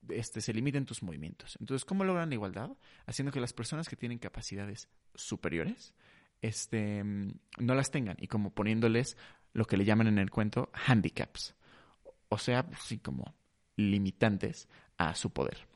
este, 0.07 0.39
se 0.39 0.53
limiten 0.53 0.85
tus 0.85 1.03
movimientos. 1.03 1.57
Entonces, 1.59 1.83
¿cómo 1.83 2.05
logran 2.05 2.29
la 2.29 2.35
igualdad? 2.35 2.77
Haciendo 3.07 3.33
que 3.33 3.41
las 3.41 3.51
personas 3.51 3.89
que 3.89 3.97
tienen 3.97 4.19
capacidades 4.19 4.87
superiores 5.15 5.93
este, 6.41 7.03
mm, 7.03 7.33
no 7.57 7.75
las 7.75 7.91
tengan 7.91 8.15
y 8.21 8.27
como 8.27 8.53
poniéndoles 8.53 9.17
lo 9.51 9.65
que 9.65 9.75
le 9.75 9.83
llaman 9.83 10.07
en 10.07 10.17
el 10.17 10.31
cuento 10.31 10.71
handicaps. 10.87 11.55
O 12.33 12.37
sea, 12.37 12.65
sí, 12.79 12.99
como 12.99 13.35
limitantes 13.75 14.69
a 14.97 15.13
su 15.15 15.31
poder. 15.31 15.67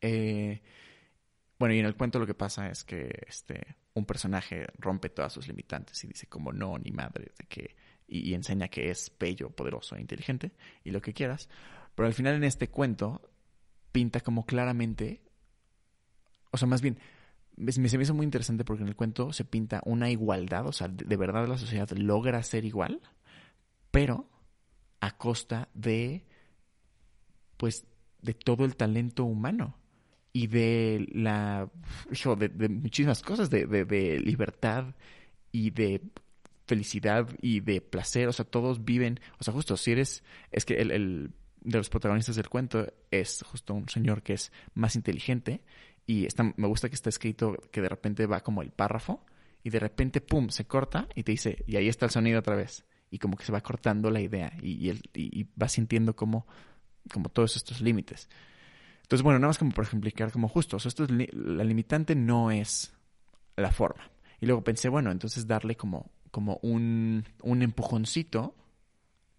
Eh, 0.00 0.62
bueno, 1.58 1.74
y 1.74 1.80
en 1.80 1.86
el 1.86 1.96
cuento 1.96 2.20
lo 2.20 2.26
que 2.26 2.34
pasa 2.34 2.70
es 2.70 2.84
que 2.84 3.10
este, 3.26 3.76
un 3.94 4.04
personaje 4.04 4.68
rompe 4.78 5.08
todas 5.08 5.32
sus 5.32 5.48
limitantes 5.48 6.04
y 6.04 6.06
dice 6.06 6.28
como 6.28 6.52
no, 6.52 6.78
ni 6.78 6.92
madre, 6.92 7.32
de 7.36 7.46
que, 7.46 7.74
y, 8.06 8.32
enseña 8.32 8.68
que 8.68 8.90
es 8.90 9.10
bello, 9.18 9.50
poderoso 9.50 9.96
e 9.96 10.00
inteligente 10.00 10.52
y 10.84 10.92
lo 10.92 11.02
que 11.02 11.12
quieras. 11.12 11.48
Pero 11.96 12.06
al 12.06 12.14
final 12.14 12.36
en 12.36 12.44
este 12.44 12.68
cuento 12.68 13.20
pinta 13.90 14.20
como 14.20 14.46
claramente, 14.46 15.20
o 16.52 16.58
sea, 16.58 16.68
más 16.68 16.80
bien, 16.80 16.96
me, 17.56 17.72
se 17.72 17.80
me 17.80 18.04
hizo 18.04 18.14
muy 18.14 18.24
interesante 18.24 18.64
porque 18.64 18.84
en 18.84 18.88
el 18.88 18.94
cuento 18.94 19.32
se 19.32 19.44
pinta 19.44 19.82
una 19.84 20.10
igualdad, 20.10 20.64
o 20.68 20.72
sea, 20.72 20.86
de 20.86 21.16
verdad 21.16 21.48
la 21.48 21.58
sociedad 21.58 21.90
logra 21.90 22.40
ser 22.44 22.64
igual, 22.64 23.00
pero 23.90 24.31
a 25.02 25.10
costa 25.10 25.68
de, 25.74 26.24
pues, 27.56 27.84
de 28.22 28.34
todo 28.34 28.64
el 28.64 28.76
talento 28.76 29.24
humano 29.24 29.76
y 30.32 30.46
de 30.46 31.08
la, 31.12 31.68
hijo, 32.10 32.36
de, 32.36 32.48
de 32.48 32.68
muchísimas 32.68 33.20
cosas, 33.20 33.50
de, 33.50 33.66
de, 33.66 33.84
de 33.84 34.20
libertad 34.20 34.94
y 35.50 35.70
de 35.70 36.00
felicidad 36.66 37.28
y 37.42 37.58
de 37.60 37.80
placer, 37.80 38.28
o 38.28 38.32
sea, 38.32 38.44
todos 38.44 38.84
viven, 38.84 39.18
o 39.40 39.44
sea, 39.44 39.52
justo, 39.52 39.76
si 39.76 39.90
eres, 39.90 40.22
es 40.52 40.64
que 40.64 40.74
el, 40.74 40.92
el 40.92 41.32
de 41.62 41.78
los 41.78 41.90
protagonistas 41.90 42.36
del 42.36 42.48
cuento 42.48 42.86
es 43.10 43.42
justo 43.42 43.74
un 43.74 43.88
señor 43.88 44.22
que 44.22 44.34
es 44.34 44.52
más 44.74 44.94
inteligente 44.94 45.64
y 46.06 46.26
está, 46.26 46.44
me 46.56 46.68
gusta 46.68 46.88
que 46.88 46.94
está 46.94 47.08
escrito 47.08 47.56
que 47.72 47.80
de 47.80 47.88
repente 47.88 48.26
va 48.26 48.40
como 48.40 48.62
el 48.62 48.70
párrafo 48.70 49.26
y 49.64 49.70
de 49.70 49.80
repente, 49.80 50.20
pum, 50.20 50.48
se 50.48 50.64
corta 50.64 51.08
y 51.16 51.24
te 51.24 51.32
dice, 51.32 51.64
y 51.66 51.74
ahí 51.74 51.88
está 51.88 52.06
el 52.06 52.12
sonido 52.12 52.38
otra 52.38 52.54
vez. 52.54 52.84
Y 53.12 53.18
como 53.18 53.36
que 53.36 53.44
se 53.44 53.52
va 53.52 53.60
cortando 53.60 54.10
la 54.10 54.20
idea 54.20 54.52
y, 54.62 54.90
y, 54.90 55.46
va 55.60 55.68
sintiendo 55.68 56.16
como, 56.16 56.46
todos 57.32 57.56
estos 57.56 57.82
límites. 57.82 58.28
Entonces, 59.02 59.22
bueno, 59.22 59.38
nada 59.38 59.50
más 59.50 59.58
como 59.58 59.70
por 59.70 59.84
ejemplificar 59.84 60.32
como 60.32 60.48
justo, 60.48 60.78
esto 60.78 61.04
es 61.04 61.10
la 61.10 61.62
limitante 61.62 62.14
no 62.16 62.50
es 62.50 62.94
la 63.56 63.70
forma. 63.70 64.10
Y 64.40 64.46
luego 64.46 64.64
pensé, 64.64 64.88
bueno, 64.88 65.10
entonces 65.10 65.46
darle 65.46 65.76
como, 65.76 66.10
como 66.30 66.58
un, 66.62 67.24
un 67.42 67.62
empujoncito 67.62 68.56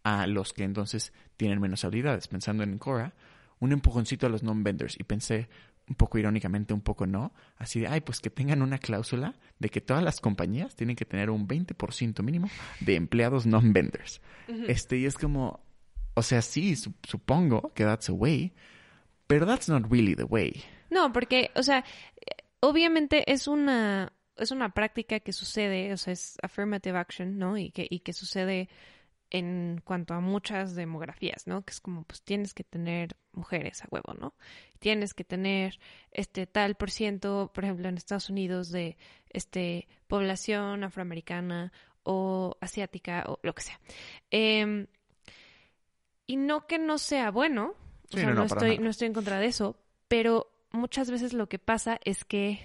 a 0.04 0.28
los 0.28 0.54
que 0.54 0.64
entonces 0.64 1.12
tienen 1.36 1.60
menos 1.60 1.84
habilidades. 1.84 2.28
Pensando 2.28 2.64
en 2.64 2.78
Cora, 2.78 3.16
un 3.60 3.72
empujoncito 3.72 4.28
a 4.28 4.30
los 4.30 4.44
non-vendors. 4.44 5.00
Y 5.00 5.04
pensé, 5.04 5.50
un 5.88 5.96
poco 5.96 6.18
irónicamente, 6.18 6.74
un 6.74 6.82
poco 6.82 7.06
no, 7.06 7.34
así 7.58 7.82
de, 7.82 7.88
ay, 7.88 8.02
pues 8.02 8.20
que 8.20 8.30
tengan 8.30 8.62
una 8.62 8.78
cláusula 8.78 9.36
de 9.60 9.70
que 9.70 9.82
todas 9.82 10.04
las 10.04 10.22
compañías 10.22 10.76
tienen 10.76 10.96
que 10.96 11.06
tener 11.06 11.30
un 11.30 11.48
20% 11.48 12.24
mínimo 12.24 12.50
de 12.80 12.96
empleados 12.96 13.46
non-vendors. 13.46 14.22
Uh 14.48 14.54
-huh. 14.54 14.70
Este, 14.70 14.98
y 14.98 15.06
es 15.06 15.16
como, 15.16 15.60
o 16.14 16.24
sea, 16.24 16.42
sí, 16.42 16.76
su 16.76 16.94
supongo 17.04 17.74
que 17.74 17.84
that's 17.84 18.10
a 18.10 18.14
way, 18.14 18.54
pero 19.28 19.46
that's 19.46 19.68
not 19.70 19.92
really 19.92 20.16
the 20.16 20.24
way. 20.24 20.64
No, 20.90 21.12
porque, 21.12 21.52
o 21.56 21.64
sea, 21.64 21.84
obviamente 22.62 23.30
es 23.32 23.48
una, 23.48 24.14
es 24.38 24.52
una 24.52 24.70
práctica 24.74 25.20
que 25.20 25.34
sucede, 25.34 25.92
o 25.92 25.98
sea, 25.98 26.14
es 26.14 26.38
affirmative 26.42 26.98
action, 26.98 27.38
¿no? 27.38 27.58
Y 27.58 27.72
que, 27.72 27.88
y 27.90 28.00
que 28.00 28.14
sucede 28.14 28.70
en 29.34 29.82
cuanto 29.84 30.14
a 30.14 30.20
muchas 30.22 30.76
demografías, 30.76 31.48
¿no? 31.48 31.66
Que 31.66 31.72
es 31.72 31.82
como, 31.82 32.04
pues 32.04 32.22
tienes 32.22 32.54
que 32.54 32.64
tener 32.64 33.18
mujeres 33.34 33.84
a 33.84 33.88
huevo, 33.90 34.14
¿no? 34.14 34.36
Tienes 34.78 35.16
que 35.16 35.24
tener 35.24 35.80
este 36.12 36.46
tal 36.46 36.76
por 36.76 36.92
ciento, 36.92 37.52
por 37.54 37.64
ejemplo, 37.64 37.90
en 37.90 37.98
Estados 37.98 38.30
Unidos 38.30 38.70
de 38.70 38.96
este 39.32 39.88
población 40.08 40.84
afroamericana 40.84 41.74
o 42.04 42.56
asiática 42.62 43.26
o 43.28 43.40
lo 43.42 43.56
que 43.56 43.64
sea. 43.64 43.80
Eh, 44.30 44.86
y 46.28 46.38
no 46.38 46.68
que 46.68 46.78
no 46.78 47.00
sea 47.00 47.32
bueno, 47.32 47.74
o 48.12 48.16
sea, 48.16 48.26
no, 48.26 48.30
no, 48.30 48.36
no, 48.36 48.46
estoy, 48.46 48.78
no 48.78 48.92
estoy 48.92 49.08
en 49.08 49.14
contra 49.14 49.40
de 49.40 49.48
eso, 49.48 49.78
pero 50.08 50.54
muchas 50.72 51.10
veces 51.10 51.34
lo 51.34 51.50
que 51.50 51.58
pasa 51.58 52.00
es 52.06 52.24
que 52.24 52.60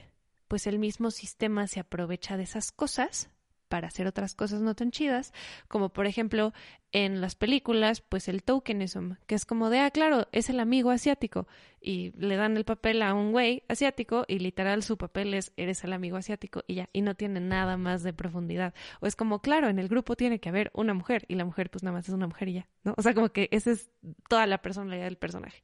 pues 0.48 0.66
el 0.66 0.78
mismo 0.78 1.10
sistema 1.10 1.66
se 1.66 1.80
aprovecha 1.80 2.36
de 2.36 2.42
esas 2.42 2.72
cosas 2.72 3.30
para 3.68 3.88
hacer 3.88 4.06
otras 4.06 4.34
cosas 4.34 4.60
no 4.60 4.74
tan 4.74 4.90
chidas, 4.90 5.32
como 5.68 5.90
por 5.90 6.06
ejemplo 6.06 6.52
en 6.92 7.20
las 7.20 7.34
películas, 7.34 8.00
pues 8.00 8.28
el 8.28 8.42
tokenism, 8.42 9.12
que 9.26 9.34
es 9.34 9.44
como 9.44 9.68
de, 9.68 9.80
ah, 9.80 9.90
claro, 9.90 10.26
es 10.32 10.48
el 10.48 10.58
amigo 10.58 10.90
asiático, 10.90 11.46
y 11.80 12.12
le 12.16 12.36
dan 12.36 12.56
el 12.56 12.64
papel 12.64 13.02
a 13.02 13.14
un 13.14 13.32
güey 13.32 13.62
asiático 13.68 14.24
y 14.26 14.38
literal 14.38 14.82
su 14.82 14.96
papel 14.96 15.34
es, 15.34 15.52
eres 15.56 15.84
el 15.84 15.92
amigo 15.92 16.16
asiático 16.16 16.64
y 16.66 16.74
ya, 16.74 16.88
y 16.92 17.02
no 17.02 17.14
tiene 17.14 17.40
nada 17.40 17.76
más 17.76 18.02
de 18.02 18.12
profundidad. 18.12 18.74
O 19.00 19.06
es 19.06 19.16
como, 19.16 19.40
claro, 19.40 19.68
en 19.68 19.78
el 19.78 19.88
grupo 19.88 20.16
tiene 20.16 20.40
que 20.40 20.48
haber 20.48 20.70
una 20.74 20.94
mujer 20.94 21.24
y 21.28 21.34
la 21.34 21.44
mujer 21.44 21.70
pues 21.70 21.82
nada 21.82 21.96
más 21.96 22.08
es 22.08 22.14
una 22.14 22.26
mujer 22.26 22.48
y 22.48 22.52
ya, 22.54 22.68
¿no? 22.84 22.94
O 22.96 23.02
sea, 23.02 23.14
como 23.14 23.28
que 23.28 23.48
esa 23.52 23.70
es 23.70 23.90
toda 24.28 24.46
la 24.46 24.58
personalidad 24.58 25.04
del 25.04 25.18
personaje. 25.18 25.62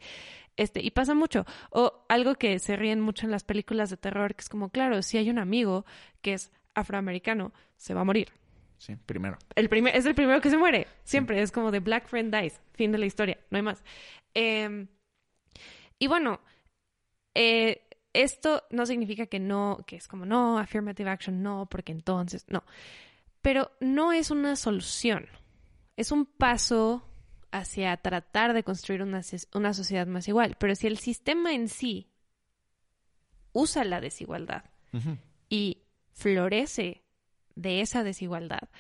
Este, 0.57 0.81
y 0.83 0.91
pasa 0.93 1.15
mucho. 1.15 1.45
O 1.71 2.05
algo 2.09 2.37
que 2.37 2.59
se 2.59 2.77
ríen 2.77 3.01
mucho 3.01 3.27
en 3.27 3.33
las 3.33 3.45
películas 3.45 3.91
de 3.91 3.97
terror, 3.97 4.35
que 4.35 4.43
es 4.43 4.49
como, 4.49 4.69
claro, 4.71 5.03
si 5.03 5.19
hay 5.19 5.31
un 5.31 5.39
amigo 5.39 5.85
que 6.23 6.35
es 6.35 6.53
afroamericano, 6.75 7.53
se 7.77 7.95
va 7.95 8.03
a 8.03 8.05
morir. 8.05 8.33
Sí, 8.79 8.97
primero. 8.97 9.39
El 9.55 9.69
primer, 9.69 9.97
es 9.97 10.05
el 10.07 10.15
primero 10.15 10.41
que 10.41 10.51
se 10.51 10.59
muere. 10.59 10.87
Siempre 11.05 11.41
es 11.41 11.53
como 11.53 11.71
de 11.71 11.81
Black 11.81 12.07
Friend 12.07 12.35
Dies. 12.35 12.61
Fin 12.73 12.93
de 12.93 12.99
la 12.99 13.07
historia. 13.07 13.39
No 13.51 13.57
hay 13.57 13.63
más. 13.63 13.83
Em, 14.35 14.89
y 15.99 16.07
bueno, 16.07 16.41
eh, 17.35 17.89
esto 18.13 18.65
no 18.71 18.87
significa 18.87 19.27
que 19.27 19.41
no, 19.41 19.79
que 19.87 19.97
es 19.97 20.09
como 20.09 20.27
no, 20.27 20.59
affirmative 20.59 21.09
action, 21.09 21.43
no, 21.43 21.67
porque 21.71 21.93
entonces, 21.93 22.45
no. 22.49 22.65
Pero 23.41 23.71
no 23.81 24.13
es 24.13 24.31
una 24.31 24.57
solución. 24.57 25.29
Es 25.97 26.13
un 26.13 26.27
paso 26.27 27.09
hacia 27.53 27.97
tratar 27.99 28.53
de 28.53 28.65
construir 28.65 29.03
una, 29.03 29.21
una 29.55 29.75
sociedad 29.75 30.07
más 30.07 30.27
igual. 30.29 30.57
Pero 30.59 30.75
si 30.75 30.89
el 30.89 30.99
sistema 30.99 31.55
en 31.55 31.69
sí 31.69 32.11
usa 33.53 33.85
la 33.85 34.01
desigualdad 34.01 34.65
y 35.49 35.84
florece 36.15 37.05
de 37.55 37.81
esa 37.81 38.03
desigualdad, 38.03 38.71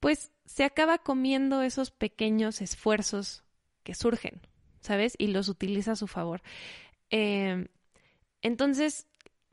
pues 0.00 0.32
se 0.44 0.64
acaba 0.64 0.98
comiendo 0.98 1.62
esos 1.62 1.90
pequeños 1.90 2.60
esfuerzos 2.60 3.44
que 3.82 3.94
surgen, 3.94 4.40
¿sabes? 4.80 5.14
Y 5.18 5.28
los 5.28 5.48
utiliza 5.48 5.92
a 5.92 5.96
su 5.96 6.06
favor. 6.06 6.42
Em, 7.10 7.68
entonces, 8.42 9.06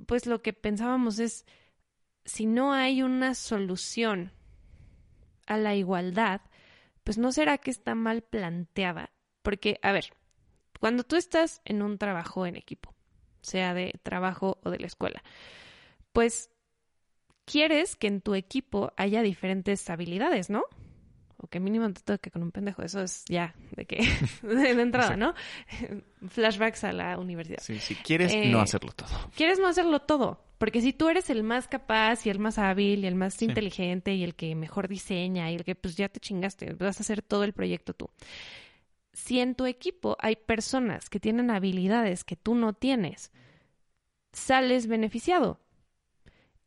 pues 0.05 0.25
lo 0.25 0.41
que 0.41 0.53
pensábamos 0.53 1.19
es, 1.19 1.45
si 2.25 2.45
no 2.45 2.73
hay 2.73 3.03
una 3.03 3.35
solución 3.35 4.31
a 5.45 5.57
la 5.57 5.75
igualdad, 5.75 6.41
pues 7.03 7.17
no 7.17 7.31
será 7.31 7.57
que 7.57 7.71
está 7.71 7.95
mal 7.95 8.21
planteada. 8.21 9.11
Porque, 9.41 9.79
a 9.81 9.91
ver, 9.91 10.13
cuando 10.79 11.03
tú 11.03 11.15
estás 11.15 11.61
en 11.65 11.81
un 11.81 11.97
trabajo 11.97 12.45
en 12.45 12.55
equipo, 12.55 12.93
sea 13.41 13.73
de 13.73 13.99
trabajo 14.03 14.59
o 14.63 14.69
de 14.69 14.79
la 14.79 14.87
escuela, 14.87 15.21
pues 16.13 16.52
quieres 17.45 17.95
que 17.95 18.07
en 18.07 18.21
tu 18.21 18.35
equipo 18.35 18.91
haya 18.97 19.21
diferentes 19.21 19.89
habilidades, 19.89 20.49
¿no? 20.49 20.63
O 21.37 21.47
que 21.47 21.59
mínimo 21.59 21.91
te 21.91 22.01
toque 22.01 22.31
con 22.31 22.41
un 22.41 22.51
pendejo, 22.51 22.83
eso 22.83 23.01
es 23.01 23.25
ya 23.27 23.53
de 23.75 23.85
que 23.85 23.97
de 24.43 24.69
entrada, 24.81 25.17
¿no? 25.17 25.33
Flashbacks 26.29 26.83
a 26.85 26.93
la 26.93 27.17
universidad. 27.19 27.59
Sí, 27.61 27.79
si 27.79 27.95
quieres 27.95 28.31
no 28.33 28.59
Eh, 28.59 28.61
hacerlo 28.61 28.91
todo. 28.93 29.09
Quieres 29.35 29.59
no 29.59 29.67
hacerlo 29.67 29.99
todo, 29.99 30.45
porque 30.57 30.79
si 30.81 30.93
tú 30.93 31.09
eres 31.09 31.29
el 31.29 31.43
más 31.43 31.67
capaz 31.67 32.25
y 32.25 32.29
el 32.29 32.39
más 32.39 32.57
hábil 32.57 33.03
y 33.03 33.07
el 33.07 33.15
más 33.15 33.33
Sí. 33.33 33.45
inteligente 33.45 34.13
y 34.13 34.23
el 34.23 34.35
que 34.35 34.55
mejor 34.55 34.87
diseña 34.87 35.51
y 35.51 35.55
el 35.55 35.65
que 35.65 35.75
pues 35.75 35.97
ya 35.97 36.07
te 36.07 36.21
chingaste, 36.21 36.73
vas 36.75 36.99
a 36.99 37.03
hacer 37.03 37.21
todo 37.21 37.43
el 37.43 37.51
proyecto 37.53 37.93
tú. 37.93 38.09
Si 39.11 39.39
en 39.39 39.53
tu 39.55 39.65
equipo 39.65 40.15
hay 40.19 40.35
personas 40.37 41.09
que 41.09 41.19
tienen 41.19 41.51
habilidades 41.51 42.23
que 42.23 42.35
tú 42.37 42.55
no 42.55 42.73
tienes, 42.73 43.31
sales 44.31 44.87
beneficiado. 44.87 45.59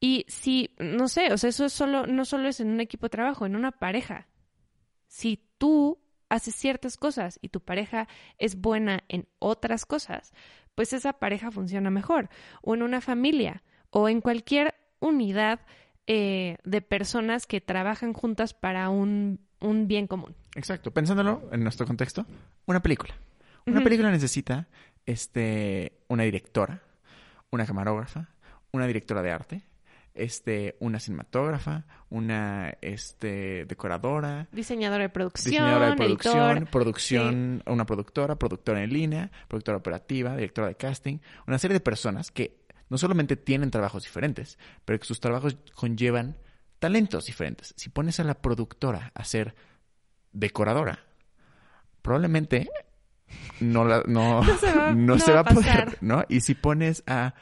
Y 0.00 0.26
si, 0.28 0.74
no 0.78 1.08
sé, 1.08 1.32
o 1.32 1.38
sea, 1.38 1.50
eso 1.50 1.64
es 1.64 1.72
solo, 1.72 2.06
no 2.06 2.24
solo 2.24 2.48
es 2.48 2.60
en 2.60 2.68
un 2.68 2.80
equipo 2.80 3.06
de 3.06 3.10
trabajo, 3.10 3.46
en 3.46 3.56
una 3.56 3.72
pareja. 3.72 4.26
Si 5.08 5.42
tú 5.58 5.98
haces 6.28 6.54
ciertas 6.54 6.96
cosas 6.96 7.38
y 7.40 7.48
tu 7.48 7.60
pareja 7.60 8.08
es 8.38 8.60
buena 8.60 9.04
en 9.08 9.26
otras 9.38 9.86
cosas, 9.86 10.32
pues 10.74 10.92
esa 10.92 11.14
pareja 11.14 11.50
funciona 11.50 11.90
mejor. 11.90 12.28
O 12.62 12.74
en 12.74 12.82
una 12.82 13.00
familia, 13.00 13.62
o 13.90 14.08
en 14.08 14.20
cualquier 14.20 14.74
unidad 15.00 15.60
eh, 16.06 16.58
de 16.64 16.82
personas 16.82 17.46
que 17.46 17.60
trabajan 17.60 18.12
juntas 18.12 18.54
para 18.54 18.90
un, 18.90 19.40
un 19.60 19.88
bien 19.88 20.06
común. 20.06 20.34
Exacto. 20.54 20.90
Pensándolo 20.92 21.48
en 21.52 21.62
nuestro 21.62 21.86
contexto, 21.86 22.26
una 22.66 22.80
película. 22.80 23.14
Una 23.66 23.82
película 23.82 24.12
necesita 24.12 24.68
este, 25.06 25.98
una 26.06 26.22
directora, 26.22 26.82
una 27.50 27.66
camarógrafa, 27.66 28.28
una 28.70 28.86
directora 28.86 29.22
de 29.22 29.32
arte, 29.32 29.62
este, 30.16 30.76
una 30.80 30.98
cinematógrafa, 31.00 31.84
una 32.10 32.74
este, 32.80 33.64
decoradora, 33.66 34.48
Diseñadora 34.52 35.02
de 35.04 35.08
producción, 35.08 35.52
diseñadora 35.52 35.90
de 35.90 35.96
producción, 35.96 36.50
editor. 36.56 36.70
producción, 36.70 37.62
una 37.66 37.86
productora, 37.86 38.36
productora 38.36 38.82
en 38.82 38.92
línea, 38.92 39.30
productora 39.48 39.78
operativa, 39.78 40.34
directora 40.36 40.68
de 40.68 40.76
casting, 40.76 41.18
una 41.46 41.58
serie 41.58 41.74
de 41.74 41.80
personas 41.80 42.30
que 42.30 42.64
no 42.88 42.98
solamente 42.98 43.36
tienen 43.36 43.70
trabajos 43.70 44.04
diferentes, 44.04 44.58
pero 44.84 44.98
que 44.98 45.04
sus 45.06 45.20
trabajos 45.20 45.56
conllevan 45.74 46.36
talentos 46.78 47.26
diferentes. 47.26 47.74
Si 47.76 47.88
pones 47.90 48.20
a 48.20 48.24
la 48.24 48.34
productora 48.34 49.10
a 49.14 49.24
ser 49.24 49.54
decoradora, 50.32 51.00
probablemente 52.02 52.68
no, 53.60 53.84
la- 53.84 54.02
no, 54.06 54.42
No 54.44 54.56
se 54.58 54.72
va- 54.72 54.92
no 54.94 55.14
no 55.14 55.18
se 55.18 55.32
va 55.32 55.42
va 55.42 55.50
a 55.50 55.54
poder. 55.54 55.98
¿no? 56.00 56.24
Y 56.28 56.40
si 56.40 56.54
pones 56.54 57.02
a, 57.06 57.34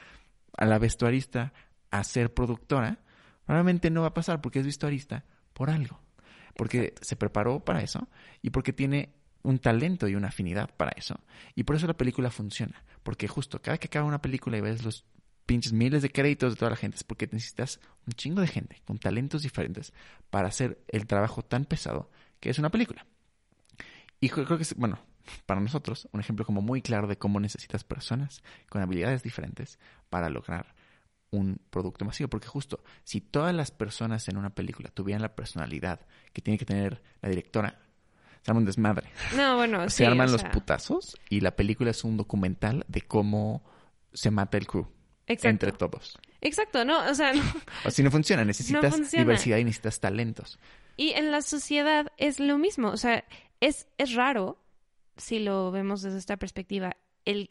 a 0.57 0.65
la 0.65 0.79
vestuarista 0.79 1.53
a 1.99 2.05
ser 2.05 2.35
productora, 2.35 2.99
probablemente 3.47 3.89
no 3.89 4.03
va 4.03 4.09
a 4.09 4.15
pasar 4.15 4.41
porque 4.41 4.59
es 4.59 4.67
vestuarista 4.67 5.25
por 5.53 5.71
algo. 5.71 6.01
Porque 6.57 6.95
se 7.01 7.17
preparó 7.17 7.65
para 7.65 7.83
eso 7.83 8.09
y 8.43 8.51
porque 8.51 8.73
tiene 8.73 9.15
un 9.43 9.59
talento 9.59 10.09
y 10.09 10.15
una 10.15 10.29
afinidad 10.29 10.75
para 10.77 10.93
eso. 10.97 11.21
Y 11.55 11.63
por 11.63 11.77
eso 11.77 11.87
la 11.87 11.97
película 11.97 12.31
funciona. 12.31 12.83
Porque 13.03 13.29
justo 13.29 13.63
cada 13.63 13.79
que 13.79 13.87
acaba 13.87 14.07
una 14.07 14.23
película 14.23 14.57
y 14.57 14.61
ves 14.61 14.85
los 14.85 15.05
pinches 15.47 15.73
miles 15.73 16.03
de 16.03 16.11
créditos 16.11 16.55
de 16.55 16.59
toda 16.59 16.71
la 16.71 16.77
gente, 16.77 16.97
es 16.97 17.05
porque 17.05 17.29
necesitas 17.31 17.79
un 18.07 18.15
chingo 18.15 18.41
de 18.41 18.49
gente 18.49 18.83
con 18.87 18.99
talentos 18.99 19.43
diferentes 19.43 19.93
para 20.31 20.49
hacer 20.49 20.83
el 20.89 21.07
trabajo 21.07 21.43
tan 21.43 21.65
pesado 21.65 22.11
que 22.41 22.51
es 22.51 22.59
una 22.59 22.71
película. 22.71 23.07
Y 24.21 24.31
creo 24.31 24.47
creo 24.47 24.59
que 24.59 24.63
es, 24.63 24.75
bueno, 24.75 24.99
para 25.47 25.61
nosotros, 25.61 26.09
un 26.13 26.21
ejemplo 26.21 26.45
como 26.45 26.63
muy 26.63 26.83
claro 26.83 27.07
de 27.07 27.19
cómo 27.19 27.41
necesitas 27.41 27.85
personas 27.85 28.43
con 28.69 28.83
habilidades 28.83 29.23
diferentes 29.23 29.79
para 30.09 30.31
lograr 30.31 30.74
un 31.35 31.61
producto 31.71 32.05
masivo. 32.05 32.29
Porque 32.29 32.49
justo, 32.49 32.83
si 33.05 33.21
todas 33.21 33.55
las 33.55 33.71
personas 33.71 34.29
en 34.29 34.37
una 34.37 34.51
película 34.51 34.91
tuvieran 34.91 35.23
la 35.23 35.35
personalidad 35.35 36.01
que 36.33 36.43
tiene 36.43 36.59
que 36.59 36.65
tener 36.65 37.03
la 37.21 37.29
directora, 37.29 37.81
se 38.43 38.51
arma 38.51 38.61
un 38.61 38.67
desmadre. 38.67 39.09
No, 39.37 39.57
bueno, 39.57 39.85
se 39.91 39.99
sí, 39.99 40.05
arman 40.05 40.29
o 40.29 40.33
los 40.33 40.45
putazos 40.45 41.17
y 41.31 41.41
la 41.41 41.57
película 41.57 41.91
es 41.91 42.05
un 42.05 42.17
documental 42.17 42.85
de 42.89 43.01
cómo 43.03 43.65
se 44.13 44.31
mata 44.31 44.59
el 44.59 44.67
crew 44.67 44.87
Exacto. 45.27 45.49
entre 45.49 45.73
todos. 45.73 46.19
Exacto, 46.41 46.85
no, 46.85 47.09
o 47.09 47.15
sea, 47.15 47.33
no. 47.35 47.43
Así 47.85 48.03
no 48.03 48.11
funciona, 48.11 48.45
necesitas 48.45 48.95
funciona. 48.95 49.25
diversidad 49.25 49.59
y 49.59 49.65
necesitas 49.65 50.01
talentos. 50.01 50.59
Y 50.97 51.11
en 51.13 51.31
la 51.31 51.43
sociedad 51.43 52.13
es 52.19 52.39
lo 52.39 52.59
mismo, 52.59 52.89
o 52.89 52.97
sea, 52.97 53.25
es, 53.61 53.89
es 53.99 54.15
raro, 54.15 54.63
si 55.17 55.39
lo 55.39 55.71
vemos 55.71 56.03
desde 56.03 56.19
esta 56.19 56.37
perspectiva, 56.37 56.97
el 57.25 57.49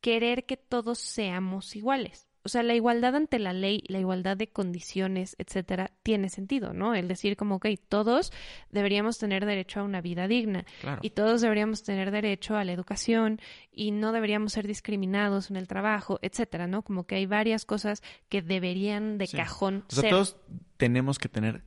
querer 0.00 0.44
que 0.44 0.56
todos 0.56 0.98
seamos 0.98 1.76
iguales. 1.76 2.28
O 2.44 2.48
sea, 2.50 2.62
la 2.62 2.74
igualdad 2.74 3.16
ante 3.16 3.38
la 3.38 3.52
ley, 3.54 3.82
la 3.88 3.98
igualdad 3.98 4.36
de 4.36 4.48
condiciones, 4.48 5.34
etcétera, 5.38 5.90
tiene 6.02 6.28
sentido, 6.28 6.74
¿no? 6.74 6.94
El 6.94 7.08
decir 7.08 7.36
como, 7.36 7.56
ok, 7.56 7.66
todos 7.88 8.32
deberíamos 8.70 9.18
tener 9.18 9.46
derecho 9.46 9.80
a 9.80 9.82
una 9.82 10.00
vida 10.02 10.28
digna 10.28 10.66
Claro. 10.82 11.00
y 11.02 11.10
todos 11.10 11.40
deberíamos 11.40 11.82
tener 11.84 12.10
derecho 12.10 12.56
a 12.56 12.64
la 12.64 12.72
educación 12.72 13.40
y 13.72 13.92
no 13.92 14.12
deberíamos 14.12 14.52
ser 14.52 14.66
discriminados 14.66 15.50
en 15.50 15.56
el 15.56 15.66
trabajo, 15.68 16.18
etcétera, 16.22 16.66
¿no? 16.66 16.82
Como 16.82 17.06
que 17.06 17.14
hay 17.14 17.26
varias 17.26 17.64
cosas 17.64 18.02
que 18.28 18.42
deberían 18.42 19.16
de 19.18 19.26
Sí. 19.26 19.36
cajón 19.38 19.84
O 19.88 19.92
sea, 19.94 20.02
ser. 20.02 20.10
todos 20.10 20.36
tenemos 20.76 21.18
que 21.18 21.28
tener 21.30 21.62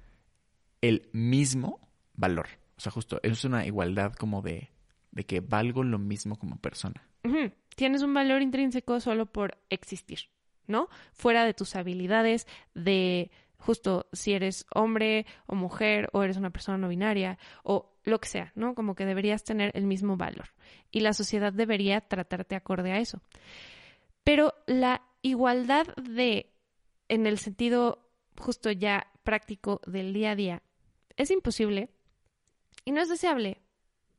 el 0.82 1.10
mismo 1.12 1.90
valor. 2.14 2.48
O 2.78 2.82
sea, 2.82 2.92
justo, 2.92 3.20
eso 3.24 3.34
es 3.34 3.46
una 3.46 3.66
igualdad 3.66 4.14
como 4.14 4.44
de, 4.44 4.70
de 5.12 5.26
que 5.26 5.40
valgo 5.40 5.84
lo 5.84 5.98
mismo 5.98 6.36
como 6.38 6.58
persona. 6.60 7.02
Tienes 7.76 8.04
un 8.04 8.14
valor 8.14 8.42
intrínseco 8.42 9.00
solo 9.00 9.26
por 9.26 9.58
existir, 9.70 10.20
¿no? 10.68 10.90
Fuera 11.14 11.46
de 11.46 11.54
tus 11.54 11.76
habilidades, 11.76 12.48
de 12.74 13.32
justo 13.58 14.08
si 14.14 14.34
eres 14.34 14.66
hombre 14.74 15.26
o 15.48 15.56
mujer 15.56 16.10
o 16.14 16.24
eres 16.24 16.38
una 16.38 16.52
persona 16.52 16.78
no 16.78 16.88
binaria 16.88 17.38
o 17.64 17.92
lo 18.04 18.20
que 18.20 18.28
sea, 18.28 18.52
¿no? 18.56 18.76
Como 18.76 18.96
que 18.96 19.06
deberías 19.06 19.44
tener 19.44 19.72
el 19.74 19.86
mismo 19.86 20.16
valor 20.16 20.50
y 20.92 21.02
la 21.02 21.14
sociedad 21.14 21.52
debería 21.52 22.02
tratarte 22.02 22.56
acorde 22.56 22.92
a 22.92 23.00
eso. 23.00 23.22
Pero 24.24 24.54
la 24.66 25.02
igualdad 25.22 25.88
de, 25.96 26.54
en 27.10 27.28
el 27.28 27.38
sentido 27.40 28.08
justo 28.40 28.72
ya 28.72 29.12
práctico 29.24 29.82
del 29.86 30.14
día 30.14 30.32
a 30.32 30.36
día, 30.36 30.64
es 31.18 31.32
imposible 31.32 31.90
y 32.86 32.92
no 32.92 33.02
es 33.02 33.10
deseable. 33.10 33.62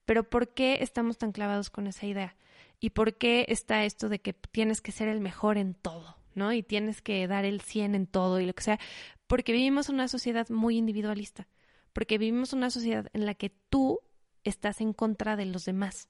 Pero 0.05 0.25
¿por 0.25 0.53
qué 0.55 0.79
estamos 0.81 1.19
tan 1.19 1.33
clavados 1.33 1.71
con 1.71 1.87
esa 1.87 2.07
idea? 2.07 2.37
¿Y 2.81 2.91
por 2.91 3.17
qué 3.17 3.47
está 3.49 3.85
esto 3.85 4.09
de 4.09 4.21
que 4.21 4.33
tienes 4.33 4.81
que 4.81 4.93
ser 4.93 5.09
el 5.09 5.21
mejor 5.21 5.59
en 5.59 5.75
todo, 5.75 6.18
Y 6.53 6.63
tienes 6.63 7.03
que 7.03 7.27
dar 7.27 7.45
el 7.45 7.61
100 7.61 7.95
en 7.95 8.07
todo 8.07 8.41
y 8.41 8.47
lo 8.47 8.55
que 8.55 8.63
sea. 8.63 8.81
Porque 9.27 9.53
vivimos 9.53 9.89
una 9.89 10.09
sociedad 10.09 10.49
muy 10.49 10.77
individualista, 10.77 11.49
porque 11.93 12.19
vivimos 12.19 12.53
una 12.53 12.71
sociedad 12.71 13.09
en 13.13 13.27
la 13.27 13.35
que 13.35 13.51
tú 13.51 14.01
estás 14.45 14.81
en 14.81 14.93
contra 14.93 15.37
de 15.37 15.47
los 15.47 15.65
demás 15.65 16.09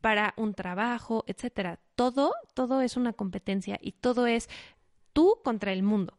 para 0.00 0.34
un 0.36 0.54
trabajo, 0.54 1.24
etcétera. 1.26 1.80
Todo, 1.94 2.34
todo 2.54 2.82
es 2.82 2.96
una 2.96 3.12
competencia 3.12 3.78
y 3.80 3.92
todo 3.92 4.26
es 4.26 4.48
tú 5.12 5.40
contra 5.42 5.72
el 5.72 5.82
mundo. 5.82 6.18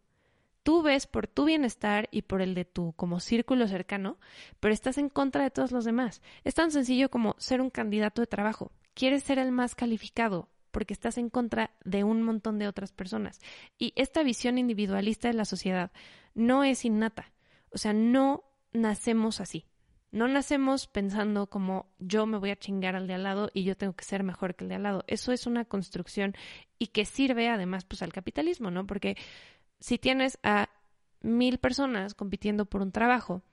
Tú 0.63 0.81
ves 0.81 1.07
por 1.07 1.27
tu 1.27 1.45
bienestar 1.45 2.09
y 2.11 2.23
por 2.23 2.41
el 2.41 2.53
de 2.53 2.65
tu 2.65 2.93
como 2.93 3.19
círculo 3.19 3.67
cercano, 3.67 4.17
pero 4.59 4.73
estás 4.73 4.97
en 4.97 5.09
contra 5.09 5.43
de 5.43 5.51
todos 5.51 5.71
los 5.71 5.85
demás. 5.85 6.21
Es 6.43 6.53
tan 6.53 6.71
sencillo 6.71 7.09
como 7.09 7.35
ser 7.37 7.61
un 7.61 7.69
candidato 7.69 8.21
de 8.21 8.27
trabajo. 8.27 8.71
Quieres 8.93 9.23
ser 9.23 9.39
el 9.39 9.51
más 9.51 9.75
calificado 9.75 10.49
porque 10.71 10.93
estás 10.93 11.17
en 11.17 11.29
contra 11.29 11.71
de 11.83 12.03
un 12.03 12.21
montón 12.21 12.59
de 12.59 12.67
otras 12.67 12.91
personas. 12.91 13.39
Y 13.77 13.93
esta 13.95 14.23
visión 14.23 14.57
individualista 14.57 15.27
de 15.27 15.33
la 15.33 15.45
sociedad 15.45 15.91
no 16.33 16.63
es 16.63 16.85
innata. 16.85 17.31
O 17.71 17.77
sea, 17.77 17.93
no 17.93 18.43
nacemos 18.71 19.41
así. 19.41 19.65
No 20.11 20.27
nacemos 20.27 20.87
pensando 20.87 21.47
como 21.47 21.87
yo 21.99 22.25
me 22.25 22.39
voy 22.39 22.49
a 22.49 22.55
chingar 22.55 22.95
al 22.95 23.05
de 23.05 23.13
al 23.13 23.23
lado 23.23 23.51
y 23.53 23.63
yo 23.63 23.77
tengo 23.77 23.93
que 23.93 24.05
ser 24.05 24.23
mejor 24.23 24.55
que 24.55 24.63
el 24.63 24.69
de 24.69 24.75
al 24.75 24.83
lado. 24.83 25.03
Eso 25.07 25.31
es 25.31 25.45
una 25.45 25.65
construcción 25.65 26.35
y 26.79 26.87
que 26.87 27.05
sirve 27.05 27.47
además 27.47 27.85
pues 27.85 28.01
al 28.01 28.11
capitalismo, 28.11 28.71
¿no? 28.71 28.87
Porque 28.87 29.17
si 29.79 29.99
tienes 29.99 30.39
a 30.41 30.69
mil 31.21 31.59
personas 31.59 32.15
compitiendo 32.15 32.65
por 32.65 32.81
un 32.81 32.91
trabajo 32.91 33.43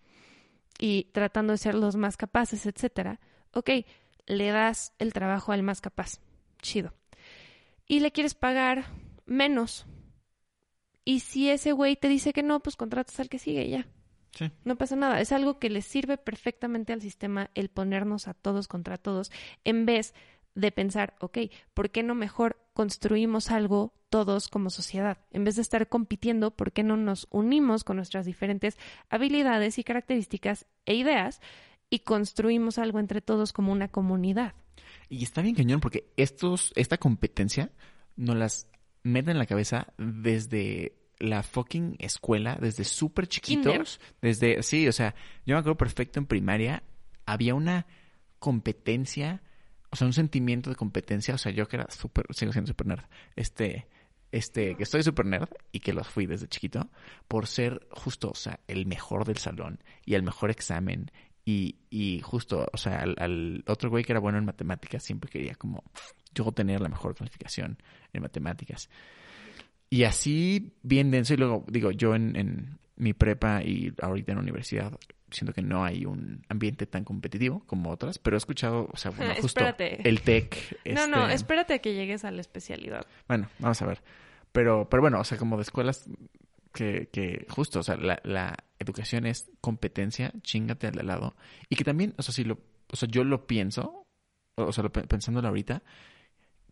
y 0.79 1.05
tratando 1.13 1.53
de 1.53 1.59
ser 1.59 1.75
los 1.75 1.97
más 1.97 2.17
capaces, 2.17 2.65
etcétera, 2.65 3.21
ok, 3.53 3.71
le 4.27 4.51
das 4.51 4.95
el 4.99 5.13
trabajo 5.13 5.53
al 5.53 5.63
más 5.63 5.81
capaz. 5.81 6.21
Chido. 6.63 6.95
Y 7.87 8.01
le 8.01 8.13
quieres 8.13 8.35
pagar 8.35 8.85
menos. 9.25 9.87
Y 11.05 11.21
si 11.21 11.51
ese 11.51 11.73
güey 11.73 11.97
te 11.97 12.09
dice 12.09 12.33
que 12.33 12.43
no, 12.43 12.61
pues 12.61 12.77
contratas 12.77 13.21
al 13.21 13.29
que 13.29 13.39
sigue 13.39 13.69
ya. 13.69 13.87
No 14.65 14.77
pasa 14.77 14.97
nada. 14.97 15.21
Es 15.21 15.33
algo 15.33 15.59
que 15.59 15.71
le 15.71 15.83
sirve 15.83 16.19
perfectamente 16.19 16.93
al 16.93 17.01
sistema 17.01 17.51
el 17.55 17.71
ponernos 17.71 18.29
a 18.29 18.35
todos 18.35 18.69
contra 18.69 18.99
todos 18.99 19.31
en 19.65 19.87
vez 19.87 20.15
de 20.55 20.73
pensar, 20.73 21.15
ok, 21.21 21.39
¿por 21.75 21.91
qué 21.91 22.03
no 22.03 22.15
mejor 22.15 22.59
construimos 22.73 23.51
algo 23.51 23.95
todos 24.09 24.49
como 24.49 24.71
sociedad? 24.71 25.19
En 25.31 25.45
vez 25.45 25.57
de 25.57 25.63
estar 25.63 25.89
compitiendo, 25.89 26.51
¿por 26.51 26.73
qué 26.73 26.83
no 26.83 26.97
nos 26.97 27.29
unimos 27.31 27.85
con 27.85 27.97
nuestras 27.97 28.27
diferentes 28.27 28.79
habilidades 29.09 29.79
y 29.79 29.85
características 29.85 30.67
e 30.87 30.95
ideas 30.95 31.41
y 31.91 32.01
construimos 32.01 32.79
algo 32.79 32.99
entre 32.99 33.21
todos 33.21 33.53
como 33.53 33.71
una 33.71 33.89
comunidad? 33.89 34.55
Y 35.09 35.23
está 35.25 35.43
bien 35.43 35.55
cañón 35.55 35.81
porque 35.81 36.11
estos, 36.17 36.73
esta 36.77 36.99
competencia 36.99 37.71
nos 38.17 38.37
las 38.37 38.69
meten 39.03 39.33
en 39.33 39.39
la 39.39 39.47
cabeza 39.47 39.93
desde 39.99 40.97
la 41.19 41.43
fucking 41.43 41.97
escuela 41.99 42.59
desde 42.61 42.85
súper 42.85 43.27
chiquitos. 43.27 44.01
Desde, 44.21 44.63
sí, 44.63 44.87
o 44.89 44.93
sea, 44.93 45.15
yo 45.45 45.55
me 45.55 45.61
acuerdo 45.61 45.79
perfecto 45.79 46.19
en 46.19 46.27
primaria, 46.27 46.83
había 47.25 47.55
una 47.55 47.87
competencia, 48.39 49.43
o 49.91 49.97
sea, 49.97 50.07
un 50.07 50.13
sentimiento 50.13 50.71
de 50.71 50.77
competencia, 50.77 51.35
o 51.35 51.39
sea, 51.39 51.53
yo 51.53 51.69
que 51.69 51.77
era 51.77 51.91
súper, 51.91 52.27
sigo 52.31 52.53
siendo 52.53 52.69
súper 52.69 52.87
nerd, 52.87 53.05
este, 53.35 53.89
este, 54.33 54.77
que 54.77 54.83
estoy 54.83 55.03
súper 55.03 55.27
nerd 55.27 55.49
y 55.73 55.81
que 55.81 55.93
lo 55.93 56.05
fui 56.05 56.27
desde 56.27 56.49
chiquito, 56.49 56.91
por 57.29 57.47
ser 57.47 57.87
justo, 57.91 58.31
o 58.31 58.35
sea, 58.35 58.61
el 58.67 58.87
mejor 58.87 59.25
del 59.25 59.39
salón 59.39 59.83
y 60.05 60.15
el 60.15 60.23
mejor 60.23 60.51
examen 60.51 61.11
y, 61.49 61.77
y 61.91 62.21
justo, 62.23 62.69
o 62.73 62.77
sea, 62.77 62.99
al, 62.99 63.15
al, 63.19 63.65
otro 63.69 63.89
güey 63.89 64.03
que 64.03 64.13
era 64.13 64.19
bueno 64.19 64.37
en 64.37 64.45
matemáticas 64.45 65.05
siempre 65.05 65.31
quería 65.31 65.55
como 65.55 65.85
yo 66.35 66.51
tener 66.51 66.81
la 66.81 66.89
mejor 66.89 67.15
calificación 67.15 67.79
en 68.13 68.23
matemáticas. 68.23 68.91
Y 69.89 70.03
así 70.03 70.73
bien 70.83 71.13
denso. 71.13 71.35
Y 71.35 71.37
luego, 71.37 71.65
digo, 71.69 71.93
yo 71.93 72.17
en, 72.17 72.79
mi 72.97 73.13
prepa 73.13 73.63
y 73.63 73.93
ahorita 74.03 74.33
en 74.33 74.39
la 74.39 74.43
universidad 74.43 74.99
siento 75.31 75.53
que 75.53 75.63
no 75.63 75.85
hay 75.85 76.05
un 76.05 76.43
ambiente 76.49 76.87
tan 76.87 77.05
competitivo 77.05 77.63
como 77.67 77.91
otras, 77.91 78.19
pero 78.19 78.37
he 78.37 78.39
escuchado, 78.39 78.89
o 78.91 78.97
sea, 78.97 79.13
bueno, 79.13 79.35
justo 79.41 79.65
el 79.79 80.23
TEC. 80.23 80.81
No, 80.87 81.07
no, 81.07 81.23
este 81.25 81.35
espérate 81.35 81.75
a 81.75 81.79
que 81.79 81.95
llegues 81.95 82.25
a 82.25 82.33
la 82.33 82.41
especialidad. 82.41 83.07
Bueno, 83.29 83.49
vamos 83.61 83.81
a 83.83 83.87
ver. 83.87 84.03
Pero, 84.51 84.89
pero 84.89 85.01
bueno, 85.01 85.21
o 85.21 85.25
sea, 85.25 85.39
como 85.39 85.57
de 85.57 85.63
escuelas 85.63 86.09
que, 86.73 87.09
que 87.13 87.47
justo, 87.49 87.81
o 87.81 87.83
sea, 87.85 87.97
la, 87.97 88.19
la 88.25 88.57
educación 88.79 89.27
es 89.27 89.51
competencia, 89.61 90.33
chingate 90.43 90.87
al 90.87 91.07
lado. 91.07 91.37
Y 91.69 91.77
que 91.77 91.85
también, 91.85 92.15
o 92.19 92.23
sea, 92.23 92.35
si 92.35 92.45
lo, 92.45 92.59
o 92.93 92.97
sea, 92.97 93.09
yo 93.09 93.25
lo 93.25 93.47
pienso, 93.47 94.07
o 94.57 94.73
sea, 94.73 94.85
lo, 94.85 94.93
pensándolo 94.93 95.49
ahorita, 95.49 95.83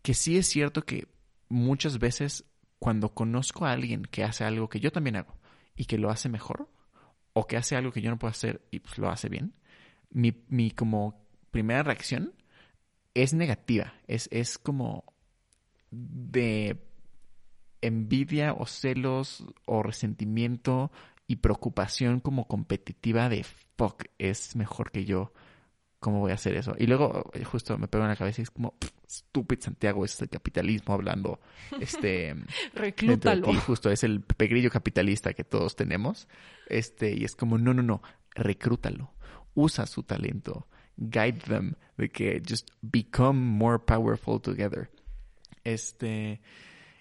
que 0.01 0.13
sí 0.13 0.37
es 0.37 0.47
cierto 0.47 0.83
que 0.83 1.07
muchas 1.49 1.99
veces 1.99 2.45
cuando 2.79 3.13
conozco 3.13 3.65
a 3.65 3.71
alguien 3.71 4.03
que 4.03 4.23
hace 4.23 4.43
algo 4.43 4.69
que 4.69 4.79
yo 4.79 4.91
también 4.91 5.15
hago 5.15 5.37
y 5.75 5.85
que 5.85 5.97
lo 5.97 6.09
hace 6.09 6.29
mejor, 6.29 6.69
o 7.33 7.47
que 7.47 7.57
hace 7.57 7.75
algo 7.75 7.91
que 7.91 8.01
yo 8.01 8.09
no 8.09 8.17
puedo 8.17 8.31
hacer 8.31 8.61
y 8.71 8.79
pues 8.79 8.97
lo 8.97 9.09
hace 9.09 9.27
bien, 9.29 9.53
mi, 10.09 10.45
mi 10.47 10.71
como 10.71 11.27
primera 11.51 11.83
reacción 11.83 12.33
es 13.13 13.33
negativa, 13.33 13.93
es, 14.07 14.29
es 14.31 14.57
como 14.57 15.03
de 15.91 16.81
envidia 17.81 18.53
o 18.53 18.65
celos 18.65 19.45
o 19.65 19.83
resentimiento 19.83 20.91
y 21.27 21.37
preocupación 21.37 22.19
como 22.19 22.47
competitiva 22.47 23.29
de 23.29 23.43
fuck, 23.77 24.05
es 24.17 24.55
mejor 24.55 24.91
que 24.91 25.05
yo 25.05 25.33
¿cómo 26.05 26.19
voy 26.19 26.29
a 26.29 26.35
hacer 26.35 26.55
eso? 26.55 26.75
Y 26.77 26.85
luego 26.85 27.31
eh, 27.33 27.43
justo 27.43 27.79
me 27.79 27.87
pego 27.87 28.03
en 28.03 28.11
la 28.11 28.15
cabeza 28.15 28.39
y 28.39 28.43
es 28.43 28.51
como, 28.51 28.75
estúpido 29.07 29.63
Santiago, 29.63 30.05
es 30.05 30.21
el 30.21 30.29
capitalismo 30.29 30.93
hablando, 30.93 31.39
este... 31.79 32.35
Reclútalo. 32.75 33.51
Y 33.51 33.55
justo 33.55 33.89
es 33.89 34.03
el 34.03 34.21
pegrillo 34.21 34.69
capitalista 34.69 35.33
que 35.33 35.43
todos 35.43 35.75
tenemos. 35.75 36.27
Este, 36.67 37.11
y 37.17 37.23
es 37.23 37.35
como, 37.35 37.57
no, 37.57 37.73
no, 37.73 37.81
no, 37.81 38.03
recrútalo. 38.35 39.15
Usa 39.55 39.87
su 39.87 40.03
talento. 40.03 40.67
Guide 40.95 41.39
them. 41.47 41.73
De 41.97 42.09
que 42.09 42.39
just 42.47 42.69
become 42.83 43.39
more 43.39 43.79
powerful 43.79 44.39
together. 44.39 44.91
Este... 45.63 46.39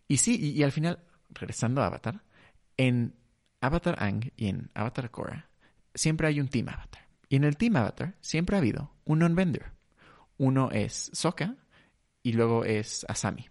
Y 0.09 0.17
sí, 0.17 0.39
y, 0.41 0.59
y 0.59 0.63
al 0.63 0.73
final, 0.73 1.01
regresando 1.29 1.83
a 1.83 1.89
Avatar, 1.89 2.23
en 2.79 3.15
Avatar 3.65 3.97
Ang 3.99 4.33
y 4.37 4.49
en 4.49 4.71
Avatar 4.75 5.11
Korra, 5.11 5.49
siempre 5.95 6.27
hay 6.27 6.41
un 6.41 6.49
team 6.49 6.69
Avatar. 6.69 7.05
Y 7.29 7.37
en 7.37 7.45
el 7.45 7.57
Team 7.57 7.77
Avatar 7.77 8.15
siempre 8.21 8.57
ha 8.57 8.61
habido 8.61 8.93
un 9.05 9.19
non-vendor. 9.21 9.73
Uno 10.37 10.71
es 10.71 11.11
Sokka 11.13 11.57
y 12.23 12.33
luego 12.33 12.65
es 12.65 13.05
Asami. 13.09 13.49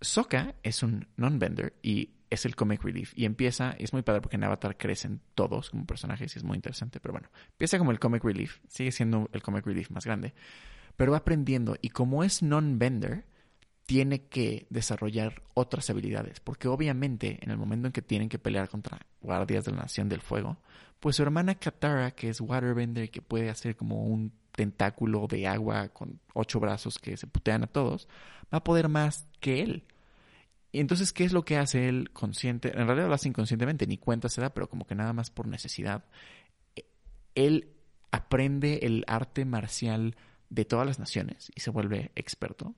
Sokka 0.00 0.54
es 0.62 0.82
un 0.82 1.06
non-vendor 1.16 1.74
y 1.82 2.14
es 2.30 2.46
el 2.46 2.56
comic 2.56 2.82
relief. 2.82 3.12
Y 3.14 3.26
empieza, 3.26 3.72
es 3.78 3.92
muy 3.92 4.02
padre 4.02 4.22
porque 4.22 4.36
en 4.36 4.44
Avatar 4.44 4.76
crecen 4.76 5.20
todos 5.34 5.70
como 5.70 5.84
personajes 5.86 6.34
y 6.34 6.38
es 6.38 6.44
muy 6.44 6.56
interesante. 6.56 7.00
Pero 7.00 7.12
bueno, 7.12 7.28
empieza 7.50 7.78
como 7.78 7.90
el 7.90 7.98
comic 7.98 8.24
relief, 8.24 8.58
sigue 8.68 8.92
siendo 8.92 9.28
el 9.32 9.42
comic 9.42 9.66
relief 9.66 9.90
más 9.90 10.04
grande. 10.04 10.34
Pero 10.96 11.12
va 11.12 11.18
aprendiendo 11.18 11.76
y 11.80 11.90
como 11.90 12.24
es 12.24 12.42
non-vendor, 12.42 13.24
tiene 13.90 14.22
que 14.28 14.68
desarrollar 14.70 15.42
otras 15.52 15.90
habilidades, 15.90 16.38
porque 16.38 16.68
obviamente 16.68 17.40
en 17.42 17.50
el 17.50 17.56
momento 17.56 17.88
en 17.88 17.92
que 17.92 18.02
tienen 18.02 18.28
que 18.28 18.38
pelear 18.38 18.68
contra 18.68 19.04
guardias 19.20 19.64
de 19.64 19.72
la 19.72 19.78
Nación 19.78 20.08
del 20.08 20.20
Fuego, 20.20 20.58
pues 21.00 21.16
su 21.16 21.22
hermana 21.22 21.56
Katara, 21.56 22.12
que 22.12 22.28
es 22.28 22.40
Waterbender 22.40 23.02
y 23.02 23.08
que 23.08 23.20
puede 23.20 23.50
hacer 23.50 23.74
como 23.74 24.04
un 24.04 24.32
tentáculo 24.52 25.26
de 25.26 25.48
agua 25.48 25.88
con 25.88 26.20
ocho 26.34 26.60
brazos 26.60 27.00
que 27.00 27.16
se 27.16 27.26
putean 27.26 27.64
a 27.64 27.66
todos, 27.66 28.06
va 28.54 28.58
a 28.58 28.62
poder 28.62 28.88
más 28.88 29.26
que 29.40 29.60
él. 29.60 29.82
Y 30.70 30.78
entonces, 30.78 31.12
¿qué 31.12 31.24
es 31.24 31.32
lo 31.32 31.44
que 31.44 31.56
hace 31.56 31.88
él 31.88 32.10
consciente? 32.12 32.68
En 32.68 32.86
realidad 32.86 33.08
lo 33.08 33.14
hace 33.14 33.26
inconscientemente, 33.26 33.88
ni 33.88 33.98
cuenta 33.98 34.28
se 34.28 34.40
da, 34.40 34.54
pero 34.54 34.68
como 34.68 34.86
que 34.86 34.94
nada 34.94 35.12
más 35.12 35.32
por 35.32 35.48
necesidad. 35.48 36.04
Él 37.34 37.72
aprende 38.12 38.78
el 38.82 39.02
arte 39.08 39.44
marcial 39.44 40.14
de 40.48 40.64
todas 40.64 40.86
las 40.86 41.00
naciones 41.00 41.50
y 41.56 41.60
se 41.60 41.70
vuelve 41.70 42.12
experto. 42.14 42.76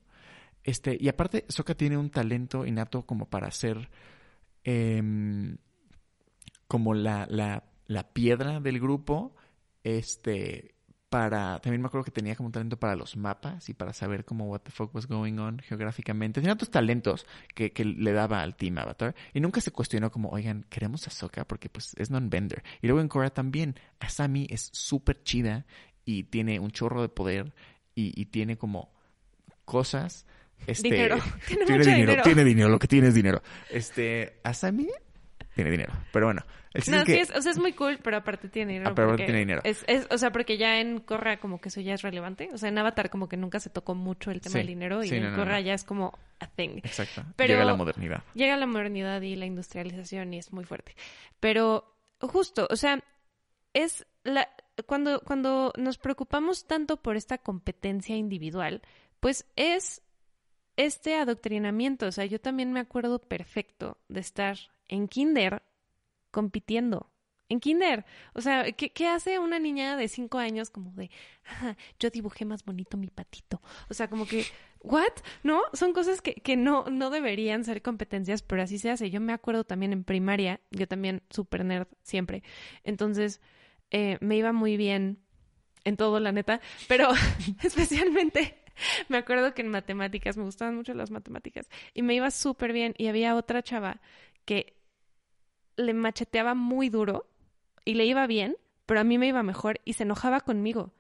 Este, 0.65 0.97
y 1.01 1.09
aparte, 1.09 1.45
Soka 1.49 1.75
tiene 1.75 1.97
un 1.97 2.11
talento 2.11 2.65
innato 2.65 3.05
como 3.05 3.27
para 3.27 3.49
hacer 3.49 3.91
em, 4.65 5.57
como 6.69 6.95
la, 6.95 7.27
la, 7.29 7.65
la, 7.87 8.09
piedra 8.13 8.61
del 8.61 8.81
grupo. 8.81 9.35
Este, 9.83 10.75
para. 11.09 11.59
También 11.61 11.83
me 11.83 11.89
acuerdo 11.89 12.05
que 12.05 12.13
tenía 12.13 12.37
como 12.37 12.47
un 12.47 12.53
talento 12.53 12.79
para 12.79 12.95
los 12.95 13.17
mapas 13.17 13.69
y 13.69 13.75
para 13.75 13.93
saber 13.93 14.25
cómo 14.25 14.47
what 14.47 14.61
the 14.61 14.71
fuck 14.71 14.95
was 14.95 15.07
going 15.07 15.39
on 15.39 15.59
geográficamente. 15.59 16.41
Tenía 16.41 16.55
otros 16.55 16.71
talentos 16.71 17.27
que, 17.55 17.73
que 17.73 17.85
le 17.85 18.13
daba 18.13 18.43
al 18.43 18.55
Team 18.55 18.79
Avatar. 18.79 19.17
Y 19.35 19.41
nunca 19.41 19.61
se 19.61 19.73
cuestionó 19.73 20.13
como, 20.13 20.31
oigan, 20.31 20.65
queremos 20.71 21.07
a 21.09 21.11
Soka 21.11 21.45
porque 21.45 21.69
pues 21.69 21.95
es 21.99 22.11
non-bender. 22.11 22.63
Y 22.81 22.87
luego 22.87 23.01
en 23.01 23.09
Korra 23.09 23.31
también, 23.31 23.75
Asami 23.99 24.47
es 24.49 24.71
súper 24.73 25.23
chida 25.25 25.67
y 26.05 26.25
tiene 26.25 26.61
un 26.61 26.71
chorro 26.71 27.03
de 27.03 27.09
poder 27.09 27.53
y 27.95 28.25
tiene 28.27 28.57
como 28.57 28.91
cosas 29.67 30.27
este, 30.67 30.89
dinero. 30.89 31.17
Tiene, 31.47 31.65
dinero, 31.65 32.23
Tiene 32.23 32.45
dinero. 32.45 32.69
Lo 32.69 32.79
que 32.79 32.89
tiene 32.89 33.09
es 33.09 33.15
dinero. 33.15 33.43
Este, 33.71 34.41
Asami 34.45 34.89
tiene 35.55 35.71
dinero. 35.71 35.93
Pero 36.13 36.27
bueno, 36.27 36.43
el 36.73 36.83
chiste 36.83 36.97
No, 36.97 37.03
es 37.03 37.07
que... 37.07 37.13
sí, 37.15 37.21
es, 37.21 37.31
o 37.37 37.43
sea, 37.43 37.53
es 37.53 37.59
muy 37.59 37.73
cool, 37.75 37.99
pero 38.03 38.17
aparte 38.17 38.49
tiene 38.49 38.73
dinero. 38.73 38.91
Ah, 38.91 38.95
pero 38.95 39.09
aparte 39.09 39.25
tiene 39.25 39.41
dinero. 39.41 39.61
Es, 39.65 39.85
es, 39.87 40.07
o 40.11 40.17
sea, 40.17 40.33
porque 40.33 40.57
ya 40.57 40.81
en 40.81 41.01
Korra 41.01 41.39
como 41.39 41.61
que 41.61 41.69
eso 41.69 41.81
ya 41.81 41.95
es 41.95 42.03
relevante. 42.03 42.49
O 42.53 42.59
sea, 42.59 42.71
en 42.71 42.79
Avatar 42.79 43.11
como 43.11 43.29
que 43.29 43.37
nunca 43.37 43.61
se 43.61 43.69
tocó 43.71 43.95
mucho 43.95 44.31
el 44.31 44.41
tema 44.41 44.53
Sí, 44.53 44.59
del 44.59 44.67
dinero 44.69 45.03
y 45.05 45.09
sí, 45.09 45.17
en 45.17 45.25
no, 45.25 45.45
no. 45.45 45.61
ya 45.61 45.75
es 45.75 45.85
como 45.85 46.19
a 46.41 46.47
thing. 46.47 46.79
Exacto. 46.79 47.25
Pero- 47.37 47.53
Llega 47.55 47.65
la 47.65 47.75
modernidad. 47.77 48.25
Llega 48.35 48.57
la 48.57 48.67
modernidad 48.67 49.21
y 49.21 49.37
la 49.37 49.45
industrialización 49.47 50.33
y 50.33 50.39
es 50.39 50.53
muy 50.53 50.65
fuerte. 50.65 50.95
Pero 51.39 51.95
justo, 52.21 52.67
o 52.71 52.77
sea, 52.77 53.03
es 53.75 54.07
la 54.25 54.49
cuando 54.87 55.21
cuando 55.21 55.73
nos 55.77 55.99
preocupamos 55.99 56.67
tanto 56.67 56.97
por 56.97 57.17
esta 57.17 57.37
competencia 57.39 58.17
individual, 58.17 58.81
pues 59.21 59.45
es 59.57 60.01
este 60.77 61.15
adoctrinamiento, 61.17 62.07
o 62.07 62.13
sea, 62.13 62.25
yo 62.25 62.41
también 62.41 62.73
me 62.73 62.81
acuerdo 62.81 63.19
perfecto 63.19 63.99
de 64.09 64.21
estar 64.21 64.59
en 64.89 65.09
kinder 65.09 65.63
compitiendo. 66.31 67.11
En 67.49 67.61
kinder. 67.61 68.07
O 68.33 68.41
sea, 68.41 68.73
¿qué, 68.73 69.07
hace 69.09 69.39
una 69.39 69.59
niña 69.59 69.97
de 69.99 70.09
cinco 70.09 70.39
años 70.39 70.71
como 70.71 70.91
de, 70.93 71.11
"Ah, 71.47 71.77
yo 72.01 72.09
dibujé 72.09 72.47
más 72.47 72.65
bonito 72.65 72.97
mi 72.97 73.09
patito? 73.09 73.61
O 73.91 73.95
sea, 73.95 74.09
como 74.09 74.27
que, 74.27 74.47
¿what? 74.81 75.13
¿No? 75.43 75.61
Son 75.75 75.93
cosas 75.93 76.23
que, 76.23 76.35
que 76.37 76.57
no, 76.57 76.85
no 76.91 77.11
deberían 77.11 77.65
ser 77.65 77.83
competencias, 77.83 78.43
pero 78.43 78.63
así 78.63 78.79
se 78.79 78.91
hace. 78.91 79.11
Yo 79.11 79.21
me 79.21 79.35
acuerdo 79.35 79.65
también 79.65 79.93
en 79.93 80.05
primaria, 80.05 80.61
yo 80.71 80.89
también 80.89 81.23
super 81.29 81.65
nerd 81.65 81.89
siempre. 82.03 82.43
Entonces, 82.85 83.43
eh, 83.91 84.17
me 84.23 84.37
iba 84.37 84.53
muy 84.53 84.79
bien 84.79 85.19
en 85.85 85.97
todo, 85.99 86.21
la 86.21 86.33
neta, 86.33 86.61
pero 86.89 87.09
especialmente 87.63 88.62
me 89.09 89.19
acuerdo 89.19 89.55
que 89.55 89.63
en 89.63 89.69
matemáticas, 89.69 90.37
me 90.37 90.45
gustaban 90.45 90.77
mucho 90.77 90.95
las 90.95 91.11
matemáticas, 91.11 91.69
y 91.95 92.03
me 92.03 92.15
iba 92.15 92.31
súper 92.31 92.73
bien, 92.73 92.95
y 92.99 93.09
había 93.09 93.35
otra 93.35 93.63
chava 93.63 94.01
que 94.45 94.77
le 95.77 95.95
macheteaba 95.95 96.55
muy 96.55 96.89
duro 96.89 97.29
y 97.85 97.95
le 97.95 98.05
iba 98.05 98.27
bien, 98.27 98.57
pero 98.87 99.01
a 99.01 99.05
mí 99.05 99.19
me 99.19 99.29
iba 99.29 99.43
mejor 99.43 99.81
y 99.85 99.95
se 99.95 100.03
enojaba 100.03 100.41
conmigo. 100.41 100.93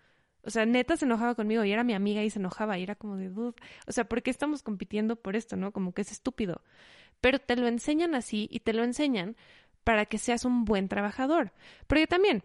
O 0.45 0.51
sea, 0.51 0.67
neta 0.67 0.97
se 0.97 1.05
enojaba 1.05 1.35
conmigo 1.35 1.65
y 1.65 1.73
era 1.73 1.85
mi 1.85 1.95
amiga 1.95 2.23
y 2.23 2.31
se 2.31 2.39
enojaba 2.39 2.79
y 2.79 2.83
era 2.83 2.97
como 2.97 3.17
de 3.17 3.29
dude. 3.29 3.55
O 3.87 3.93
sea, 3.93 4.09
¿por 4.09 4.23
qué 4.23 4.31
estamos 4.31 4.63
compitiendo 4.63 5.17
por 5.17 5.37
esto, 5.37 5.57
no? 5.57 5.73
Como 5.73 5.93
que 5.93 6.03
es 6.03 6.11
estúpido. 6.11 6.63
Pero 7.21 7.39
te 7.39 7.55
lo 7.55 7.69
enseñan 7.69 8.15
así 8.15 8.49
y 8.51 8.61
te 8.61 8.73
lo 8.73 8.83
enseñan 8.83 9.37
para 9.85 10.07
que 10.07 10.19
seas 10.19 10.45
un 10.45 10.65
buen 10.65 10.89
trabajador. 10.89 11.53
Porque 11.87 12.09
también, 12.09 12.43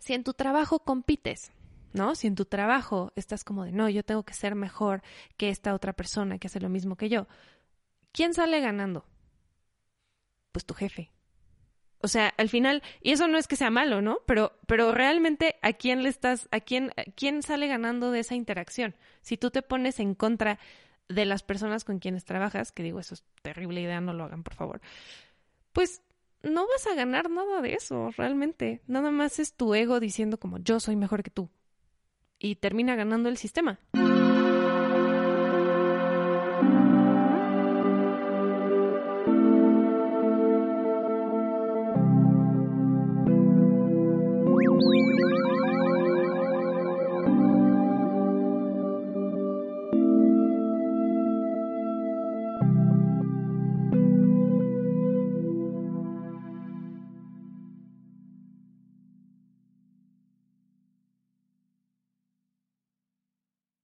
si 0.00 0.14
en 0.14 0.24
tu 0.24 0.34
trabajo 0.34 0.80
compites, 0.80 1.52
¿no? 1.92 2.14
Si 2.14 2.26
en 2.26 2.34
tu 2.34 2.44
trabajo 2.44 3.12
estás 3.16 3.44
como 3.44 3.64
de, 3.64 3.72
no, 3.72 3.88
yo 3.88 4.04
tengo 4.04 4.24
que 4.24 4.34
ser 4.34 4.54
mejor 4.54 5.02
que 5.36 5.48
esta 5.48 5.74
otra 5.74 5.92
persona 5.92 6.38
que 6.38 6.46
hace 6.46 6.60
lo 6.60 6.68
mismo 6.68 6.96
que 6.96 7.08
yo, 7.08 7.26
¿quién 8.12 8.34
sale 8.34 8.60
ganando? 8.60 9.04
Pues 10.52 10.64
tu 10.64 10.74
jefe. 10.74 11.10
O 12.04 12.08
sea, 12.08 12.34
al 12.36 12.48
final, 12.48 12.82
y 13.00 13.12
eso 13.12 13.28
no 13.28 13.38
es 13.38 13.46
que 13.46 13.54
sea 13.54 13.70
malo, 13.70 14.02
¿no? 14.02 14.18
Pero, 14.26 14.58
pero 14.66 14.92
realmente, 14.92 15.56
¿a 15.62 15.72
quién 15.72 16.02
le 16.02 16.08
estás, 16.08 16.48
a 16.50 16.58
quién, 16.58 16.90
a 16.96 17.04
quién 17.14 17.42
sale 17.42 17.68
ganando 17.68 18.10
de 18.10 18.20
esa 18.20 18.34
interacción? 18.34 18.96
Si 19.20 19.36
tú 19.36 19.50
te 19.50 19.62
pones 19.62 20.00
en 20.00 20.16
contra 20.16 20.58
de 21.08 21.24
las 21.26 21.44
personas 21.44 21.84
con 21.84 22.00
quienes 22.00 22.24
trabajas, 22.24 22.72
que 22.72 22.82
digo, 22.82 22.98
eso 22.98 23.14
es 23.14 23.24
terrible 23.42 23.80
idea, 23.80 24.00
no 24.00 24.14
lo 24.14 24.24
hagan, 24.24 24.42
por 24.42 24.54
favor, 24.54 24.80
pues 25.72 26.02
no 26.42 26.66
vas 26.66 26.86
a 26.88 26.94
ganar 26.94 27.30
nada 27.30 27.60
de 27.60 27.74
eso, 27.74 28.10
realmente. 28.16 28.82
Nada 28.86 29.10
más 29.10 29.38
es 29.38 29.54
tu 29.54 29.74
ego 29.74 30.00
diciendo 30.00 30.38
como 30.38 30.58
yo 30.58 30.80
soy 30.80 30.96
mejor 30.96 31.22
que 31.22 31.30
tú. 31.30 31.50
Y 32.42 32.56
termina 32.56 32.96
ganando 32.96 33.28
el 33.28 33.36
sistema. 33.36 33.78